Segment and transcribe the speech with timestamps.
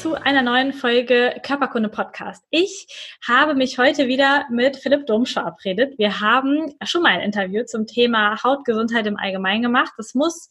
[0.00, 2.42] zu einer neuen Folge Körperkunde Podcast.
[2.48, 2.86] Ich
[3.28, 5.98] habe mich heute wieder mit Philipp Domsch verabredet.
[5.98, 9.92] Wir haben schon mal ein Interview zum Thema Hautgesundheit im Allgemeinen gemacht.
[9.98, 10.48] Das muss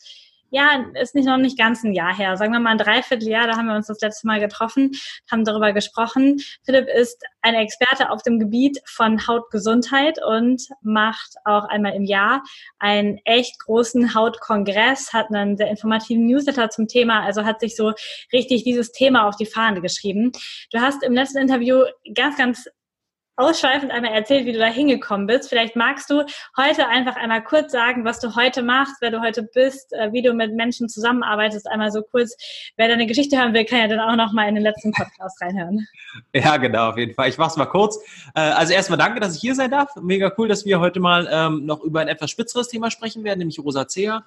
[0.51, 3.57] ja, ist nicht noch nicht ganz ein Jahr her, sagen wir mal ein Dreivierteljahr, da
[3.57, 4.91] haben wir uns das letzte Mal getroffen,
[5.31, 6.39] haben darüber gesprochen.
[6.63, 12.43] Philipp ist ein Experte auf dem Gebiet von Hautgesundheit und macht auch einmal im Jahr
[12.79, 17.93] einen echt großen Hautkongress, hat einen sehr informativen Newsletter zum Thema, also hat sich so
[18.33, 20.31] richtig dieses Thema auf die Fahne geschrieben.
[20.71, 22.69] Du hast im letzten Interview ganz, ganz
[23.39, 25.49] ausschweifend einmal erzählt, wie du da hingekommen bist.
[25.49, 26.25] Vielleicht magst du
[26.57, 30.21] heute einfach einmal kurz sagen, was du heute machst, wer du heute bist, äh, wie
[30.21, 31.67] du mit Menschen zusammenarbeitest.
[31.67, 32.35] Einmal so kurz.
[32.75, 35.41] Wer deine Geschichte hören will, kann ja dann auch noch mal in den letzten Podcast
[35.41, 35.87] reinhören.
[36.33, 37.29] Ja, genau, auf jeden Fall.
[37.29, 37.97] Ich mach's mal kurz.
[38.35, 39.95] Äh, also erstmal danke, dass ich hier sein darf.
[40.01, 43.39] Mega cool, dass wir heute mal ähm, noch über ein etwas spitzeres Thema sprechen werden,
[43.39, 44.25] nämlich Rosacea.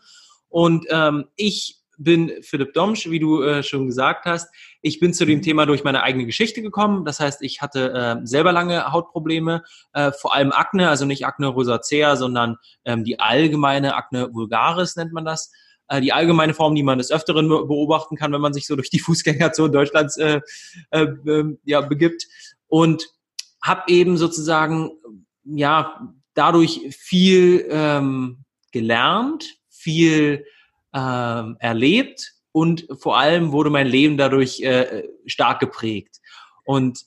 [0.49, 4.53] Und ähm, ich bin Philipp Domsch, wie du äh, schon gesagt hast.
[4.81, 5.43] Ich bin zu dem mhm.
[5.43, 7.05] Thema durch meine eigene Geschichte gekommen.
[7.05, 9.63] Das heißt, ich hatte äh, selber lange Hautprobleme,
[9.93, 15.13] äh, vor allem Akne, also nicht Akne rosacea, sondern ähm, die allgemeine Akne vulgaris nennt
[15.13, 15.53] man das.
[15.89, 18.91] Äh, die allgemeine Form, die man des Öfteren beobachten kann, wenn man sich so durch
[18.91, 20.41] die Fußgängerzone Deutschlands äh,
[20.91, 22.27] äh, ähm, ja, begibt.
[22.67, 23.07] Und
[23.63, 24.91] habe eben sozusagen
[25.45, 30.47] ja dadurch viel ähm, gelernt, viel
[30.95, 36.21] ähm, erlebt und vor allem wurde mein Leben dadurch äh, stark geprägt.
[36.65, 37.05] Und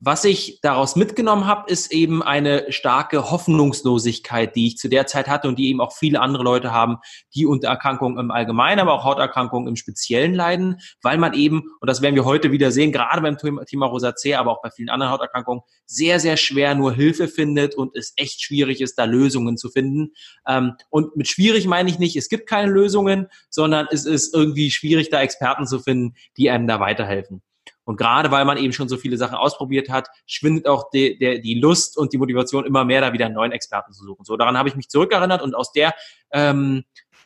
[0.00, 5.26] was ich daraus mitgenommen habe, ist eben eine starke Hoffnungslosigkeit, die ich zu der Zeit
[5.26, 6.98] hatte und die eben auch viele andere Leute haben,
[7.34, 11.88] die unter Erkrankungen im Allgemeinen, aber auch Hauterkrankungen im Speziellen leiden, weil man eben, und
[11.88, 15.12] das werden wir heute wieder sehen, gerade beim Thema Rosacea, aber auch bei vielen anderen
[15.12, 19.68] Hauterkrankungen, sehr, sehr schwer nur Hilfe findet und es echt schwierig ist, da Lösungen zu
[19.68, 20.12] finden.
[20.46, 24.70] Ähm, und mit schwierig meine ich nicht, es gibt keine Lösungen, sondern es ist irgendwie
[24.70, 27.42] schwierig, da Experten zu finden, die einem da weiterhelfen.
[27.88, 31.38] Und gerade weil man eben schon so viele Sachen ausprobiert hat, schwindet auch die, der,
[31.38, 34.26] die Lust und die Motivation immer mehr, da wieder einen neuen Experten zu suchen.
[34.26, 35.94] So, daran habe ich mich zurückerinnert und aus der,
[36.30, 36.84] ähm,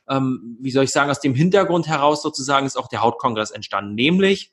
[0.08, 3.96] ähm, wie soll ich sagen, aus dem Hintergrund heraus sozusagen ist auch der Hautkongress entstanden,
[3.96, 4.52] nämlich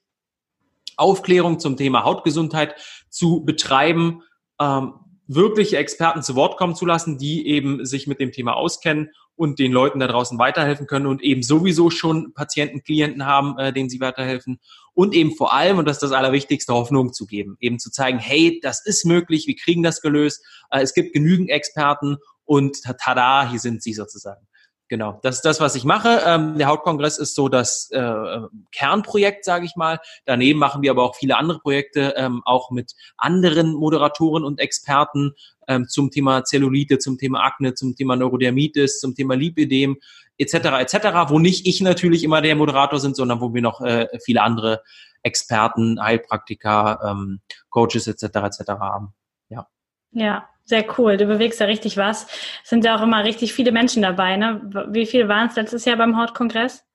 [0.98, 2.74] Aufklärung zum Thema Hautgesundheit
[3.10, 4.24] zu betreiben,
[4.60, 4.96] ähm,
[5.30, 9.60] wirkliche Experten zu Wort kommen zu lassen, die eben sich mit dem Thema auskennen und
[9.60, 13.90] den Leuten da draußen weiterhelfen können und eben sowieso schon Patienten, Klienten haben, äh, denen
[13.90, 14.60] sie weiterhelfen
[14.94, 17.56] und eben vor allem, und das ist das Allerwichtigste, Hoffnung zu geben.
[17.62, 21.50] Eben zu zeigen, hey, das ist möglich, wir kriegen das gelöst, äh, es gibt genügend
[21.52, 24.49] Experten und tada, hier sind sie sozusagen.
[24.90, 26.24] Genau, das ist das, was ich mache.
[26.26, 28.40] Ähm, der Hautkongress ist so das äh,
[28.72, 30.00] Kernprojekt, sage ich mal.
[30.26, 35.36] Daneben machen wir aber auch viele andere Projekte, ähm, auch mit anderen Moderatoren und Experten
[35.68, 39.98] ähm, zum Thema Zellulite, zum Thema Akne, zum Thema Neurodermitis, zum Thema Lipidem
[40.40, 40.56] etc.
[40.80, 40.96] etc.,
[41.28, 44.82] wo nicht ich natürlich immer der Moderator sind, sondern wo wir noch äh, viele andere
[45.22, 48.24] Experten, Heilpraktiker, ähm, Coaches etc.
[48.24, 48.70] etc.
[48.80, 49.14] haben.
[49.50, 49.68] Ja.
[50.12, 51.18] Ja, sehr cool.
[51.18, 52.28] Du bewegst ja richtig was.
[52.64, 54.38] Es sind ja auch immer richtig viele Menschen dabei.
[54.38, 54.62] Ne?
[54.90, 56.86] Wie viel waren es letztes Jahr beim Hautkongress?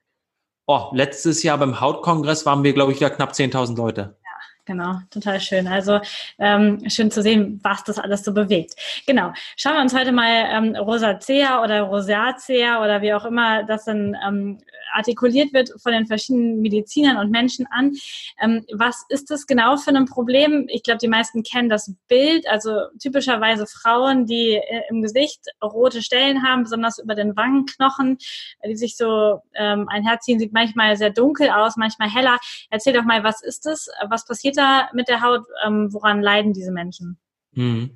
[0.67, 4.17] Oh, letztes Jahr beim Hautkongress waren wir, glaube ich, da knapp 10.000 Leute
[4.65, 5.67] genau, total schön.
[5.67, 6.01] Also
[6.39, 8.75] ähm, schön zu sehen, was das alles so bewegt.
[9.07, 9.33] Genau.
[9.57, 14.17] Schauen wir uns heute mal ähm, Rosacea oder Rosacea oder wie auch immer das dann
[14.27, 14.59] ähm,
[14.95, 17.93] artikuliert wird von den verschiedenen Medizinern und Menschen an.
[18.41, 20.67] Ähm, was ist das genau für ein Problem?
[20.69, 26.03] Ich glaube, die meisten kennen das Bild, also typischerweise Frauen, die äh, im Gesicht rote
[26.03, 28.19] Stellen haben, besonders über den Wangenknochen,
[28.67, 32.39] die sich so ähm, einherziehen, sieht manchmal sehr dunkel aus, manchmal heller.
[32.71, 33.89] Erzähl doch mal, was ist das?
[34.09, 35.43] Was passiert da mit der Haut?
[35.67, 37.19] Ähm, woran leiden diese Menschen?
[37.55, 37.91] Hm.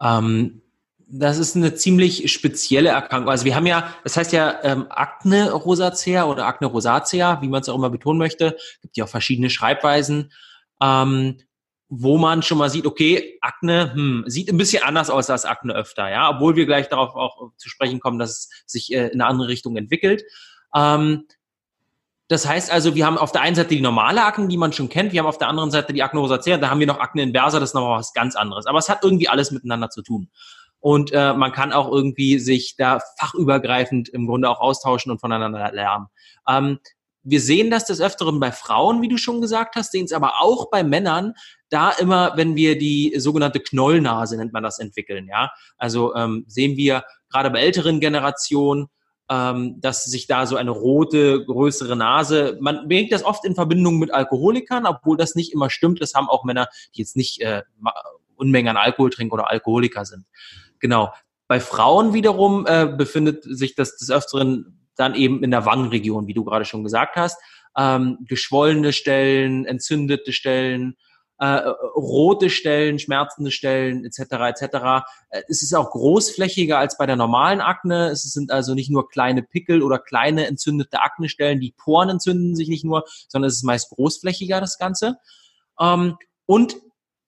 [0.00, 0.62] Ähm,
[1.14, 3.28] das ist eine ziemlich spezielle Erkrankung.
[3.28, 7.60] Also wir haben ja, das heißt ja ähm, Akne rosacea oder Akne rosacea, wie man
[7.60, 8.56] es auch immer betonen möchte.
[8.80, 10.32] Gibt ja auch verschiedene Schreibweisen,
[10.82, 11.38] ähm,
[11.90, 15.74] wo man schon mal sieht, okay, Akne hm, sieht ein bisschen anders aus als Akne
[15.74, 19.20] öfter, ja, obwohl wir gleich darauf auch zu sprechen kommen, dass es sich äh, in
[19.20, 20.24] eine andere Richtung entwickelt.
[20.74, 21.26] Ähm,
[22.32, 24.88] das heißt also, wir haben auf der einen Seite die normale Akne, die man schon
[24.88, 27.22] kennt, wir haben auf der anderen Seite die Akne rosacea, da haben wir noch Akne
[27.22, 28.66] inversa, das ist noch was ganz anderes.
[28.66, 30.28] Aber es hat irgendwie alles miteinander zu tun
[30.82, 35.70] und äh, man kann auch irgendwie sich da fachübergreifend im Grunde auch austauschen und voneinander
[35.72, 36.06] lernen.
[36.48, 36.80] Ähm,
[37.22, 40.40] wir sehen das des Öfteren bei Frauen, wie du schon gesagt hast, sehen es aber
[40.40, 41.34] auch bei Männern,
[41.68, 45.28] da immer, wenn wir die sogenannte Knollnase, nennt man das, entwickeln.
[45.28, 48.88] Ja, Also ähm, sehen wir gerade bei älteren Generationen,
[49.32, 53.98] ähm, dass sich da so eine rote, größere Nase, man bringt das oft in Verbindung
[53.98, 56.02] mit Alkoholikern, obwohl das nicht immer stimmt.
[56.02, 57.62] Das haben auch Männer, die jetzt nicht äh,
[58.36, 60.26] Unmengen an Alkohol trinken oder Alkoholiker sind.
[60.80, 61.14] Genau.
[61.48, 66.34] Bei Frauen wiederum äh, befindet sich das des Öfteren dann eben in der Wangenregion, wie
[66.34, 67.40] du gerade schon gesagt hast.
[67.74, 70.96] Ähm, geschwollene Stellen, entzündete Stellen,
[71.42, 71.66] äh,
[71.96, 74.20] rote Stellen, schmerzende Stellen etc.
[74.20, 74.62] etc.
[75.30, 78.10] Äh, es ist auch großflächiger als bei der normalen Akne.
[78.10, 81.58] Es sind also nicht nur kleine Pickel oder kleine entzündete Aknestellen.
[81.58, 85.16] Die Poren entzünden sich nicht nur, sondern es ist meist großflächiger das Ganze.
[85.80, 86.16] Ähm,
[86.46, 86.76] und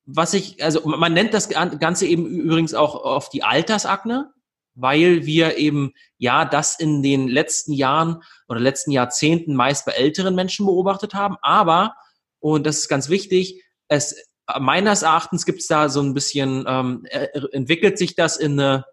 [0.07, 4.33] was ich, also man nennt das Ganze eben übrigens auch auf die Altersakne,
[4.77, 10.37] weil wir eben ja das in den letzten Jahren oder letzten Jahrzehnten meist bei älteren
[10.37, 11.37] Menschen beobachtet haben.
[11.43, 11.97] Aber,
[12.39, 14.15] und das ist ganz wichtig, es
[14.59, 17.07] meines Erachtens gibt es da so ein bisschen, ähm,
[17.53, 18.85] entwickelt sich das in eine,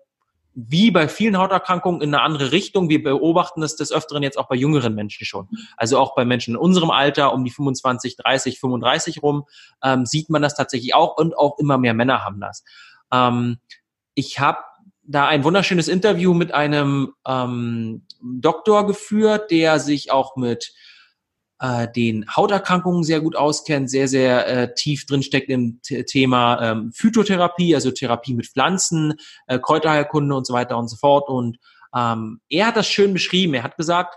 [0.53, 2.89] wie bei vielen Hauterkrankungen, in eine andere Richtung.
[2.89, 5.47] Wir beobachten es des Öfteren jetzt auch bei jüngeren Menschen schon.
[5.77, 9.45] Also auch bei Menschen in unserem Alter, um die 25, 30, 35 rum,
[9.83, 12.63] ähm, sieht man das tatsächlich auch und auch immer mehr Männer haben das.
[13.11, 13.59] Ähm,
[14.13, 14.59] ich habe
[15.03, 20.73] da ein wunderschönes Interview mit einem ähm, Doktor geführt, der sich auch mit
[21.61, 27.75] äh, den Hauterkrankungen sehr gut auskennt, sehr, sehr äh, tief drinsteckt im Thema ähm, Phytotherapie,
[27.75, 29.13] also Therapie mit Pflanzen,
[29.45, 31.29] äh, Kräuterheilkunde und so weiter und so fort.
[31.29, 31.59] Und
[31.95, 33.53] ähm, er hat das schön beschrieben.
[33.53, 34.15] Er hat gesagt,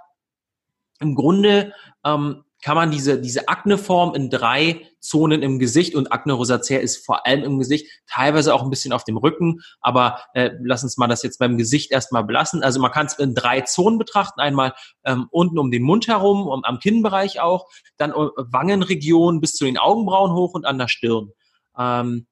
[1.00, 1.74] im Grunde
[2.04, 7.04] ähm, kann man diese, diese Akneform in drei Zonen im Gesicht und Akne rosacea ist
[7.04, 10.96] vor allem im Gesicht, teilweise auch ein bisschen auf dem Rücken, aber äh, lass uns
[10.96, 12.62] mal das jetzt beim Gesicht erstmal belassen.
[12.62, 14.72] Also man kann es in drei Zonen betrachten, einmal
[15.04, 17.68] ähm, unten um den Mund herum, um, am Kinnbereich auch,
[17.98, 21.32] dann äh, Wangenregion bis zu den Augenbrauen hoch und an der Stirn.
[21.78, 22.26] Ähm,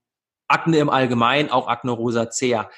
[0.49, 2.71] Akne im Allgemeinen, auch Akne rosacea.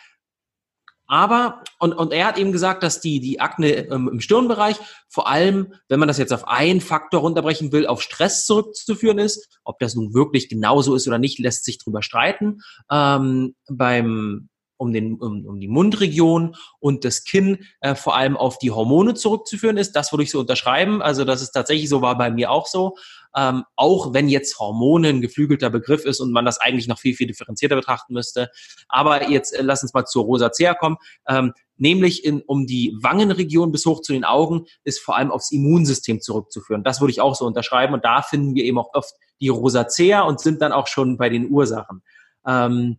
[1.14, 4.78] Aber, und, und er hat eben gesagt, dass die, die Akne ähm, im Stirnbereich
[5.08, 9.60] vor allem, wenn man das jetzt auf einen Faktor runterbrechen will, auf Stress zurückzuführen ist.
[9.62, 12.62] Ob das nun wirklich genauso ist oder nicht, lässt sich drüber streiten.
[12.90, 18.58] Ähm, beim, um, den, um, um die Mundregion und das Kinn äh, vor allem auf
[18.58, 19.92] die Hormone zurückzuführen ist.
[19.92, 21.00] Das würde ich so unterschreiben.
[21.00, 22.96] Also das ist tatsächlich so, war bei mir auch so.
[23.36, 27.14] Ähm, auch wenn jetzt Hormone ein geflügelter Begriff ist und man das eigentlich noch viel,
[27.14, 28.50] viel differenzierter betrachten müsste.
[28.88, 30.96] Aber jetzt äh, lass uns mal zur Rosacea kommen.
[31.28, 35.50] Ähm, nämlich in, um die Wangenregion bis hoch zu den Augen, ist vor allem aufs
[35.50, 36.84] Immunsystem zurückzuführen.
[36.84, 37.94] Das würde ich auch so unterschreiben.
[37.94, 41.28] Und da finden wir eben auch oft die Rosacea und sind dann auch schon bei
[41.28, 42.02] den Ursachen.
[42.46, 42.98] Ähm,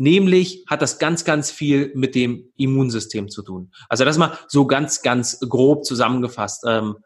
[0.00, 3.70] Nämlich hat das ganz, ganz viel mit dem Immunsystem zu tun.
[3.90, 6.64] Also das mal so ganz, ganz grob zusammengefasst.
[6.66, 6.96] Ähm,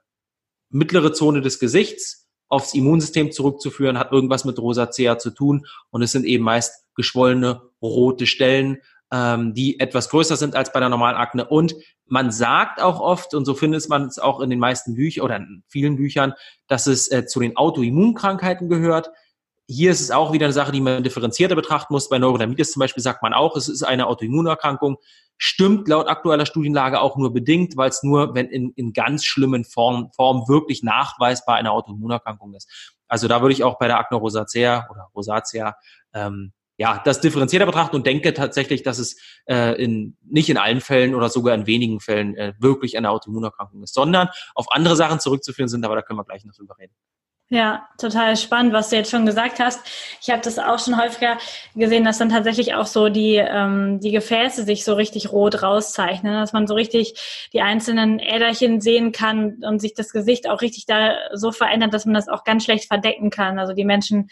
[0.74, 5.66] mittlere Zone des Gesichts aufs Immunsystem zurückzuführen, hat irgendwas mit Rosacea zu tun.
[5.90, 8.78] Und es sind eben meist geschwollene rote Stellen,
[9.12, 11.46] ähm, die etwas größer sind als bei der normalen Akne.
[11.46, 11.74] Und
[12.06, 15.36] man sagt auch oft, und so findet man es auch in den meisten Büchern oder
[15.36, 16.34] in vielen Büchern,
[16.66, 19.10] dass es äh, zu den Autoimmunkrankheiten gehört
[19.66, 22.08] hier ist es auch wieder eine Sache, die man differenzierter betrachten muss.
[22.08, 24.98] Bei Neurodermitis zum Beispiel sagt man auch, es ist eine Autoimmunerkrankung.
[25.36, 29.64] Stimmt laut aktueller Studienlage auch nur bedingt, weil es nur, wenn in, in ganz schlimmen
[29.64, 32.94] Formen Form wirklich nachweisbar eine Autoimmunerkrankung ist.
[33.08, 35.76] Also da würde ich auch bei der Acne rosacea oder rosacea
[36.12, 39.16] ähm, ja, das differenzierter betrachten und denke tatsächlich, dass es
[39.46, 43.82] äh, in, nicht in allen Fällen oder sogar in wenigen Fällen äh, wirklich eine Autoimmunerkrankung
[43.82, 46.94] ist, sondern auf andere Sachen zurückzuführen sind, aber da können wir gleich noch drüber reden.
[47.50, 49.80] Ja, total spannend, was du jetzt schon gesagt hast.
[50.20, 51.36] Ich habe das auch schon häufiger
[51.74, 56.32] gesehen, dass dann tatsächlich auch so die, ähm, die Gefäße sich so richtig rot rauszeichnen,
[56.32, 60.86] dass man so richtig die einzelnen Äderchen sehen kann und sich das Gesicht auch richtig
[60.86, 63.58] da so verändert, dass man das auch ganz schlecht verdecken kann.
[63.58, 64.30] Also die Menschen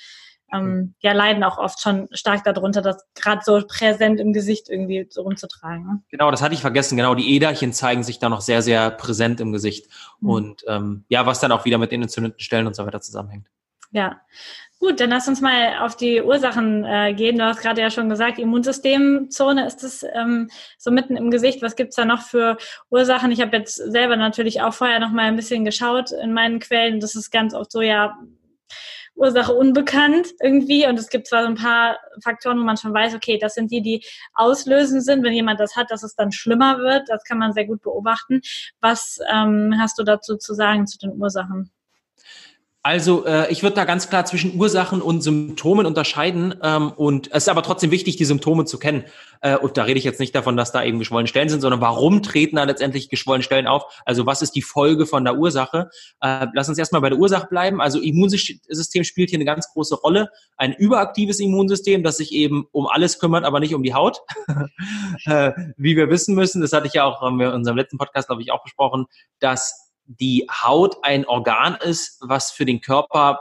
[0.52, 5.06] ähm, ja leiden auch oft schon stark darunter, das gerade so präsent im Gesicht irgendwie
[5.10, 5.84] so rumzutragen.
[5.84, 6.02] Ne?
[6.10, 6.96] Genau, das hatte ich vergessen.
[6.96, 9.88] Genau, die Äderchen zeigen sich da noch sehr, sehr präsent im Gesicht.
[10.20, 10.28] Mhm.
[10.28, 13.46] Und ähm, ja, was dann auch wieder mit den entzündeten Stellen und so weiter zusammenhängt.
[13.90, 14.20] Ja,
[14.82, 17.38] Gut, dann lass uns mal auf die Ursachen äh, gehen.
[17.38, 21.62] Du hast gerade ja schon gesagt, Immunsystemzone ist es ähm, so mitten im Gesicht.
[21.62, 22.56] Was gibt's da noch für
[22.90, 23.30] Ursachen?
[23.30, 26.98] Ich habe jetzt selber natürlich auch vorher noch mal ein bisschen geschaut in meinen Quellen.
[26.98, 28.18] Das ist ganz oft so, ja,
[29.14, 30.86] Ursache unbekannt irgendwie.
[30.86, 33.70] Und es gibt zwar so ein paar Faktoren, wo man schon weiß, okay, das sind
[33.70, 34.04] die, die
[34.34, 37.08] auslösend sind, wenn jemand das hat, dass es dann schlimmer wird.
[37.08, 38.40] Das kann man sehr gut beobachten.
[38.80, 41.70] Was ähm, hast du dazu zu sagen zu den Ursachen?
[42.84, 47.44] Also äh, ich würde da ganz klar zwischen Ursachen und Symptomen unterscheiden ähm, und es
[47.44, 49.04] ist aber trotzdem wichtig, die Symptome zu kennen.
[49.42, 51.80] Äh, und da rede ich jetzt nicht davon, dass da eben geschwollene Stellen sind, sondern
[51.80, 53.84] warum treten da letztendlich geschwollene Stellen auf?
[54.06, 55.90] Also was ist die Folge von der Ursache?
[56.20, 57.80] Äh, lass uns erstmal bei der Ursache bleiben.
[57.80, 60.30] Also Immunsystem spielt hier eine ganz große Rolle.
[60.56, 64.20] Ein überaktives Immunsystem, das sich eben um alles kümmert, aber nicht um die Haut.
[65.26, 68.42] äh, wie wir wissen müssen, das hatte ich ja auch in unserem letzten Podcast, glaube
[68.42, 69.06] ich, auch besprochen,
[69.40, 73.40] dass die Haut ein Organ ist, was für den Körper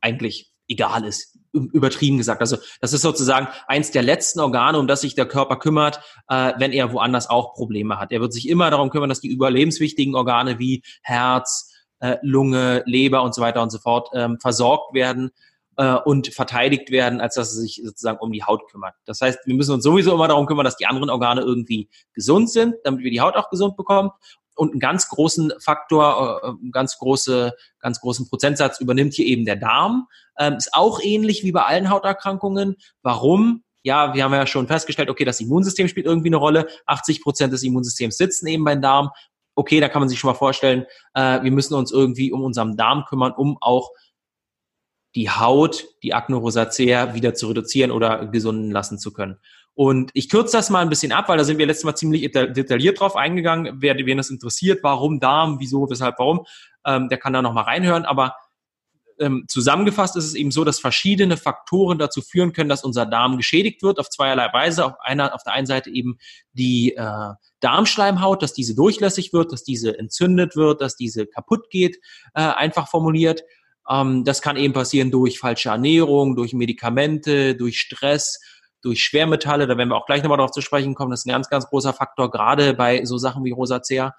[0.00, 1.39] eigentlich egal ist.
[1.52, 2.40] Übertrieben gesagt.
[2.40, 6.52] Also das ist sozusagen eins der letzten Organe, um das sich der Körper kümmert, äh,
[6.58, 8.12] wenn er woanders auch Probleme hat.
[8.12, 13.22] Er wird sich immer darum kümmern, dass die überlebenswichtigen Organe wie Herz, äh, Lunge, Leber
[13.22, 15.30] und so weiter und so fort ähm, versorgt werden
[15.76, 18.94] äh, und verteidigt werden, als dass er sich sozusagen um die Haut kümmert.
[19.06, 22.50] Das heißt, wir müssen uns sowieso immer darum kümmern, dass die anderen Organe irgendwie gesund
[22.50, 24.10] sind, damit wir die Haut auch gesund bekommen.
[24.60, 29.56] Und einen ganz großen Faktor, äh, ganz große, ganz großen Prozentsatz übernimmt hier eben der
[29.56, 30.06] Darm.
[30.38, 32.76] Ähm, ist auch ähnlich wie bei allen Hauterkrankungen.
[33.00, 33.64] Warum?
[33.82, 36.68] Ja, wir haben ja schon festgestellt, okay, das Immunsystem spielt irgendwie eine Rolle.
[36.84, 39.08] 80 Prozent des Immunsystems sitzen eben beim Darm.
[39.54, 42.76] Okay, da kann man sich schon mal vorstellen, äh, wir müssen uns irgendwie um unseren
[42.76, 43.88] Darm kümmern, um auch
[45.14, 49.38] die Haut, die Acne rosacea wieder zu reduzieren oder gesunden lassen zu können.
[49.80, 52.30] Und ich kürze das mal ein bisschen ab, weil da sind wir letztes Mal ziemlich
[52.30, 53.78] detailliert drauf eingegangen.
[53.80, 56.44] Wer, wen das interessiert, warum Darm, wieso, weshalb, warum,
[56.84, 58.04] ähm, der kann da nochmal reinhören.
[58.04, 58.36] Aber
[59.18, 63.38] ähm, zusammengefasst ist es eben so, dass verschiedene Faktoren dazu führen können, dass unser Darm
[63.38, 64.84] geschädigt wird, auf zweierlei Weise.
[64.84, 66.18] Auf, einer, auf der einen Seite eben
[66.52, 71.96] die äh, Darmschleimhaut, dass diese durchlässig wird, dass diese entzündet wird, dass diese kaputt geht,
[72.34, 73.44] äh, einfach formuliert.
[73.88, 78.40] Ähm, das kann eben passieren durch falsche Ernährung, durch Medikamente, durch Stress,
[78.82, 79.66] durch Schwermetalle.
[79.66, 81.10] Da werden wir auch gleich nochmal darauf zu sprechen kommen.
[81.10, 84.14] Das ist ein ganz, ganz großer Faktor, gerade bei so Sachen wie Rosacea.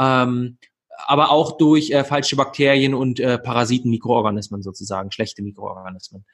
[0.00, 0.58] Ähm,
[1.06, 6.24] aber auch durch äh, falsche Bakterien und äh, Parasiten, Mikroorganismen sozusagen, schlechte Mikroorganismen.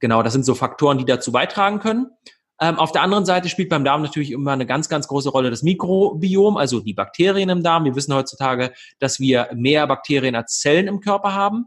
[0.00, 2.10] Genau, das sind so Faktoren, die dazu beitragen können.
[2.58, 5.50] Ähm, auf der anderen Seite spielt beim Darm natürlich immer eine ganz, ganz große Rolle
[5.50, 7.84] das Mikrobiom, also die Bakterien im Darm.
[7.84, 11.66] Wir wissen heutzutage, dass wir mehr Bakterien als Zellen im Körper haben.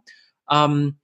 [0.49, 0.99] Ähm,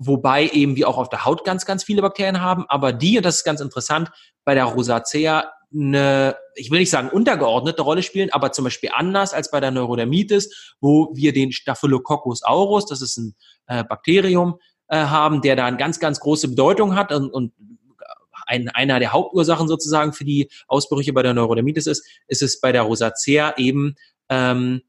[0.00, 2.64] wobei eben wir auch auf der Haut ganz, ganz viele Bakterien haben.
[2.68, 4.10] Aber die, und das ist ganz interessant,
[4.44, 9.34] bei der Rosacea eine, ich will nicht sagen untergeordnete Rolle spielen, aber zum Beispiel anders
[9.34, 14.96] als bei der Neurodermitis, wo wir den Staphylococcus aureus, das ist ein äh, Bakterium, äh,
[14.96, 17.52] haben, der da eine ganz, ganz große Bedeutung hat und, und
[18.46, 22.72] ein, einer der Hauptursachen sozusagen für die Ausbrüche bei der Neurodermitis ist, ist es bei
[22.72, 23.94] der Rosacea eben
[24.30, 24.80] ähm,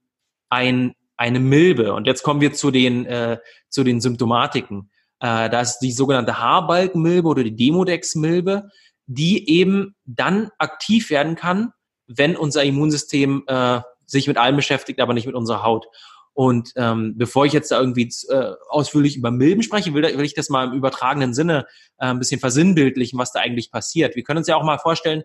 [0.49, 1.93] ein eine Milbe.
[1.93, 3.37] Und jetzt kommen wir zu den, äh,
[3.69, 4.89] zu den Symptomatiken.
[5.21, 8.69] Äh, da ist die sogenannte Haarbalkenmilbe oder die Demodex-Milbe,
[9.05, 11.71] die eben dann aktiv werden kann,
[12.07, 15.85] wenn unser Immunsystem äh, sich mit allem beschäftigt, aber nicht mit unserer Haut.
[16.33, 20.33] Und ähm, bevor ich jetzt da irgendwie äh, ausführlich über Milben spreche, will, will ich
[20.33, 24.15] das mal im übertragenen Sinne äh, ein bisschen versinnbildlichen, was da eigentlich passiert.
[24.15, 25.23] Wir können uns ja auch mal vorstellen,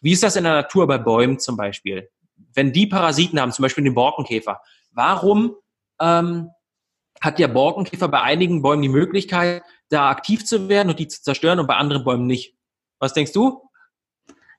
[0.00, 2.08] wie ist das in der Natur bei Bäumen zum Beispiel?
[2.52, 4.60] Wenn die Parasiten haben, zum Beispiel den Borkenkäfer,
[4.92, 5.56] warum
[6.00, 6.50] ähm,
[7.24, 11.22] hat der Borkenkäfer bei einigen Bäumen die Möglichkeit, da aktiv zu werden und die zu
[11.22, 12.54] zerstören und bei anderen Bäumen nicht?
[12.98, 13.62] Was denkst du?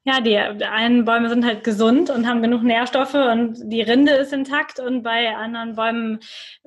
[0.08, 4.34] Ja, die einen Bäume sind halt gesund und haben genug Nährstoffe und die Rinde ist
[4.34, 6.20] intakt und bei anderen Bäumen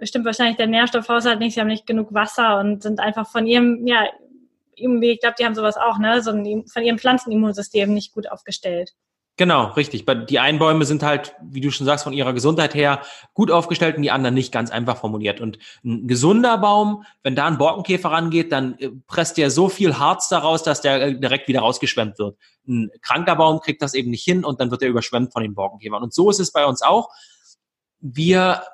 [0.02, 3.86] stimmt wahrscheinlich der Nährstoffhaushalt nicht, sie haben nicht genug Wasser und sind einfach von ihrem,
[3.86, 4.06] ja,
[4.74, 8.92] ich glaube, die haben sowas auch, ne, so ein, von ihrem Pflanzenimmunsystem nicht gut aufgestellt.
[9.38, 10.04] Genau, richtig.
[10.28, 13.02] Die einen Bäume sind halt, wie du schon sagst, von ihrer Gesundheit her
[13.34, 15.40] gut aufgestellt und die anderen nicht ganz einfach formuliert.
[15.40, 19.96] Und ein gesunder Baum, wenn da ein Borkenkäfer rangeht, dann äh, presst der so viel
[19.96, 22.36] Harz daraus, dass der äh, direkt wieder rausgeschwemmt wird.
[22.66, 25.54] Ein kranker Baum kriegt das eben nicht hin und dann wird er überschwemmt von den
[25.54, 26.02] Borkenkäfern.
[26.02, 27.08] Und so ist es bei uns auch.
[28.00, 28.64] Wir,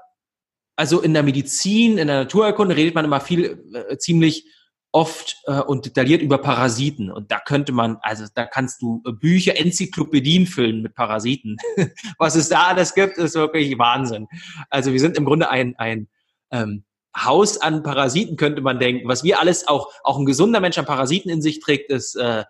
[0.76, 4.47] also in der Medizin, in der Naturerkunde redet man immer viel äh, ziemlich
[4.94, 7.10] oft äh, und detailliert über Parasiten.
[7.10, 11.56] Und da könnte man, also da kannst du äh, Bücher, Enzyklopädien füllen mit Parasiten.
[12.18, 14.28] Was es da alles gibt, ist wirklich Wahnsinn.
[14.70, 16.08] Also wir sind im Grunde ein, ein
[16.52, 16.84] ähm,
[17.16, 19.08] Haus an Parasiten, könnte man denken.
[19.08, 22.44] Was wir alles, auch, auch ein gesunder Mensch an Parasiten in sich trägt, ist äh,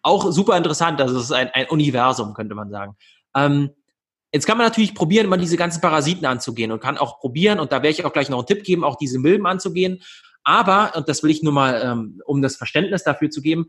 [0.00, 1.02] auch super interessant.
[1.02, 2.96] Also es ist ein, ein Universum, könnte man sagen.
[3.36, 3.70] Ähm,
[4.34, 7.70] Jetzt kann man natürlich probieren, mal diese ganzen Parasiten anzugehen und kann auch probieren, und
[7.70, 10.00] da werde ich auch gleich noch einen Tipp geben, auch diese Milben anzugehen.
[10.44, 13.66] Aber, und das will ich nur mal, ähm, um das Verständnis dafür zu geben,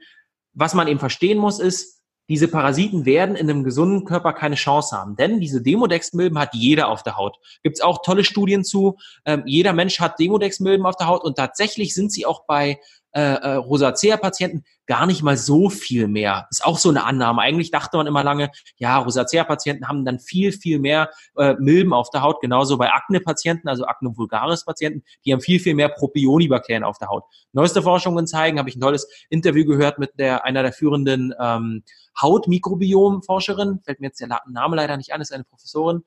[0.53, 4.97] was man eben verstehen muss, ist, diese Parasiten werden in einem gesunden Körper keine Chance
[4.97, 5.15] haben.
[5.17, 7.37] Denn diese Demodex-Milben hat jeder auf der Haut.
[7.63, 8.97] Gibt es auch tolle Studien zu.
[9.25, 12.79] Ähm, jeder Mensch hat Demodex-Milben auf der Haut und tatsächlich sind sie auch bei
[13.13, 16.47] äh, äh, Rosacea-Patienten gar nicht mal so viel mehr.
[16.49, 17.41] Ist auch so eine Annahme.
[17.41, 22.09] Eigentlich dachte man immer lange, ja, Rosacea-Patienten haben dann viel, viel mehr äh, Milben auf
[22.09, 22.41] der Haut.
[22.41, 27.23] Genauso bei Akne-Patienten, also Acne vulgaris-Patienten, die haben viel, viel mehr Propionibakterien auf der Haut.
[27.51, 31.83] Neueste Forschungen zeigen, habe ich ein tolles Interview gehört mit der einer der führenden ähm,
[32.19, 36.03] Hautmikrobiom-Forscherin, fällt mir jetzt der Name leider nicht an, ist eine Professorin,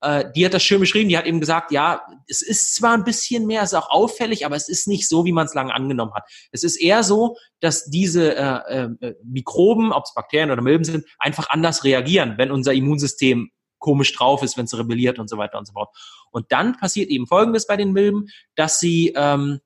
[0.00, 3.04] äh, die hat das schön beschrieben, die hat eben gesagt, ja, es ist zwar ein
[3.04, 5.74] bisschen mehr, es ist auch auffällig, aber es ist nicht so, wie man es lange
[5.74, 6.24] angenommen hat.
[6.52, 11.04] Es ist eher so, dass diese äh, äh, Mikroben, ob es Bakterien oder Milben sind,
[11.18, 15.58] einfach anders reagieren, wenn unser Immunsystem komisch drauf ist, wenn es rebelliert und so weiter
[15.58, 15.88] und so fort.
[16.30, 18.26] Und dann passiert eben Folgendes bei den Milben,
[18.56, 19.60] dass sie ähm,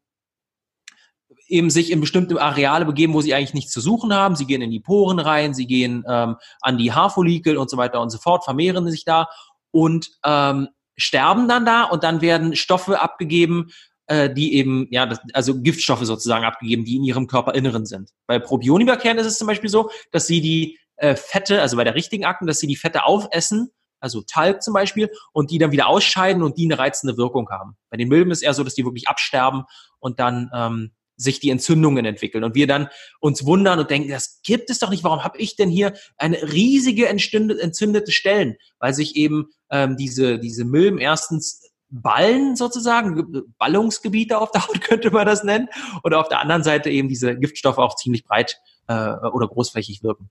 [1.48, 4.36] eben sich in bestimmte Areale begeben, wo sie eigentlich nichts zu suchen haben.
[4.36, 8.00] Sie gehen in die Poren rein, sie gehen ähm, an die Haarfollikel und so weiter
[8.00, 9.28] und so fort, vermehren sich da
[9.72, 13.72] und ähm, sterben dann da und dann werden Stoffe abgegeben,
[14.06, 18.10] äh, die eben, ja, das, also Giftstoffe sozusagen abgegeben, die in ihrem Körperinneren sind.
[18.26, 21.94] Bei Probionibakterien ist es zum Beispiel so, dass sie die äh, Fette, also bei der
[21.94, 25.86] richtigen Akten, dass sie die Fette aufessen, also Talg zum Beispiel, und die dann wieder
[25.86, 27.76] ausscheiden und die eine reizende Wirkung haben.
[27.90, 29.64] Bei den Milben ist eher so, dass die wirklich absterben
[29.98, 32.88] und dann ähm, sich die Entzündungen entwickeln und wir dann
[33.20, 36.52] uns wundern und denken, das gibt es doch nicht, warum habe ich denn hier eine
[36.52, 44.50] riesige entzündete Stellen, weil sich eben ähm, diese, diese Milben erstens Ballen sozusagen, Ballungsgebiete auf
[44.50, 45.68] der Haut könnte man das nennen,
[46.02, 50.30] oder auf der anderen Seite eben diese Giftstoffe auch ziemlich breit äh, oder großflächig wirken.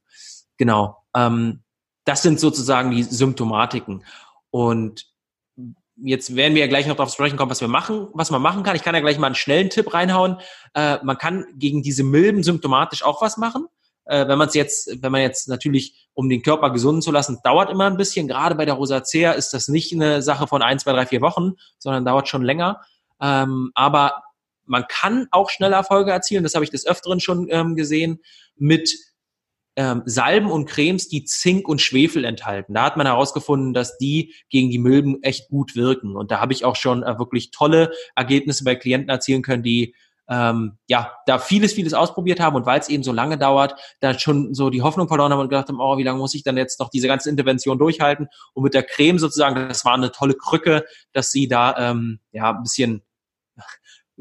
[0.58, 0.98] Genau.
[1.16, 1.62] Ähm,
[2.04, 4.04] das sind sozusagen die Symptomatiken.
[4.50, 5.11] Und
[6.04, 8.64] jetzt werden wir ja gleich noch darauf sprechen kommen, was wir machen, was man machen
[8.64, 8.76] kann.
[8.76, 10.38] Ich kann ja gleich mal einen schnellen Tipp reinhauen.
[10.74, 13.68] Äh, man kann gegen diese Milben symptomatisch auch was machen.
[14.06, 17.40] Äh, wenn man es jetzt, wenn man jetzt natürlich, um den Körper gesunden zu lassen,
[17.44, 18.28] dauert immer ein bisschen.
[18.28, 21.54] Gerade bei der Rosacea ist das nicht eine Sache von ein, zwei, drei, vier Wochen,
[21.78, 22.82] sondern dauert schon länger.
[23.22, 24.24] Ähm, aber
[24.66, 26.44] man kann auch schneller Erfolge erzielen.
[26.44, 28.22] Das habe ich des Öfteren schon ähm, gesehen
[28.56, 28.94] mit
[29.76, 32.74] ähm, Salben und Cremes, die Zink und Schwefel enthalten.
[32.74, 36.16] Da hat man herausgefunden, dass die gegen die Milben echt gut wirken.
[36.16, 39.96] Und da habe ich auch schon äh, wirklich tolle Ergebnisse bei Klienten erzielen können, die
[40.30, 44.18] ähm, ja, da vieles, vieles ausprobiert haben und weil es eben so lange dauert, da
[44.18, 46.56] schon so die Hoffnung verloren haben und gedacht haben, oh, wie lange muss ich dann
[46.56, 48.28] jetzt noch diese ganze Intervention durchhalten?
[48.54, 52.52] Und mit der Creme sozusagen, das war eine tolle Krücke, dass sie da ähm, ja
[52.52, 53.04] ein bisschen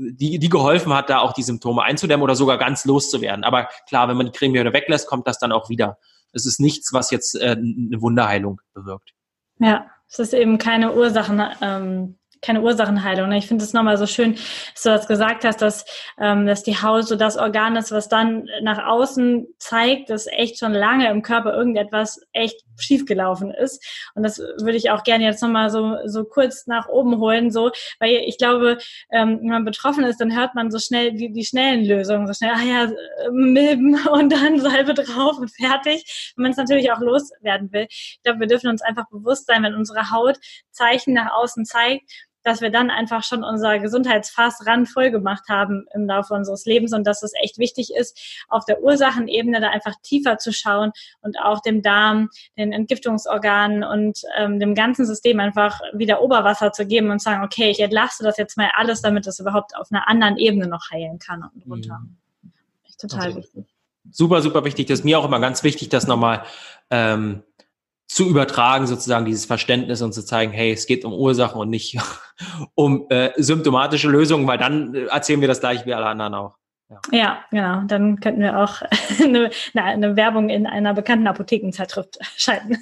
[0.00, 3.44] die, die geholfen hat, da auch die Symptome einzudämmen oder sogar ganz loszuwerden.
[3.44, 5.98] Aber klar, wenn man die Creme wieder weglässt, kommt das dann auch wieder.
[6.32, 9.12] Es ist nichts, was jetzt äh, eine Wunderheilung bewirkt.
[9.58, 13.28] Ja, es ist eben keine Ursachen, ähm, keine Ursachenheilung.
[13.28, 13.38] Ne?
[13.38, 15.84] Ich finde es nochmal so schön, dass du das gesagt hast, dass,
[16.18, 20.58] ähm, dass die Haut so das Organ ist, was dann nach außen zeigt, dass echt
[20.58, 23.84] schon lange im Körper irgendetwas echt schiefgelaufen ist.
[24.14, 27.70] Und das würde ich auch gerne jetzt nochmal so, so kurz nach oben holen, so,
[27.98, 28.78] weil ich glaube,
[29.10, 32.34] ähm, wenn man betroffen ist, dann hört man so schnell die, die schnellen Lösungen, so
[32.34, 32.92] schnell, ah ja,
[33.30, 36.32] Milben und dann Salbe drauf und fertig.
[36.36, 37.86] Wenn man es natürlich auch loswerden will.
[37.90, 40.38] Ich glaube, wir dürfen uns einfach bewusst sein, wenn unsere Haut
[40.70, 42.10] Zeichen nach außen zeigt,
[42.50, 46.92] dass wir dann einfach schon unser Gesundheitsfass ran voll gemacht haben im Laufe unseres Lebens
[46.92, 51.38] und dass es echt wichtig ist, auf der Ursachenebene da einfach tiefer zu schauen und
[51.38, 57.10] auch dem Darm, den Entgiftungsorganen und ähm, dem ganzen System einfach wieder Oberwasser zu geben
[57.10, 60.36] und sagen, okay, ich entlaste das jetzt mal alles, damit es überhaupt auf einer anderen
[60.36, 62.00] Ebene noch heilen kann und runter.
[62.00, 62.52] Mhm.
[62.98, 63.64] Total also, wichtig.
[64.10, 64.88] Super, super wichtig.
[64.88, 66.42] Das ist mir auch immer ganz wichtig, das nochmal
[66.90, 67.44] ähm,
[68.10, 71.96] zu übertragen, sozusagen dieses Verständnis und zu zeigen, hey, es geht um Ursachen und nicht
[72.74, 76.56] um äh, symptomatische Lösungen, weil dann äh, erzählen wir das gleich wie alle anderen auch.
[76.88, 77.00] Ja.
[77.12, 77.82] ja, genau.
[77.86, 78.82] Dann könnten wir auch
[79.22, 82.78] eine, eine, Werbung in einer bekannten Apothekenzeitschrift schalten.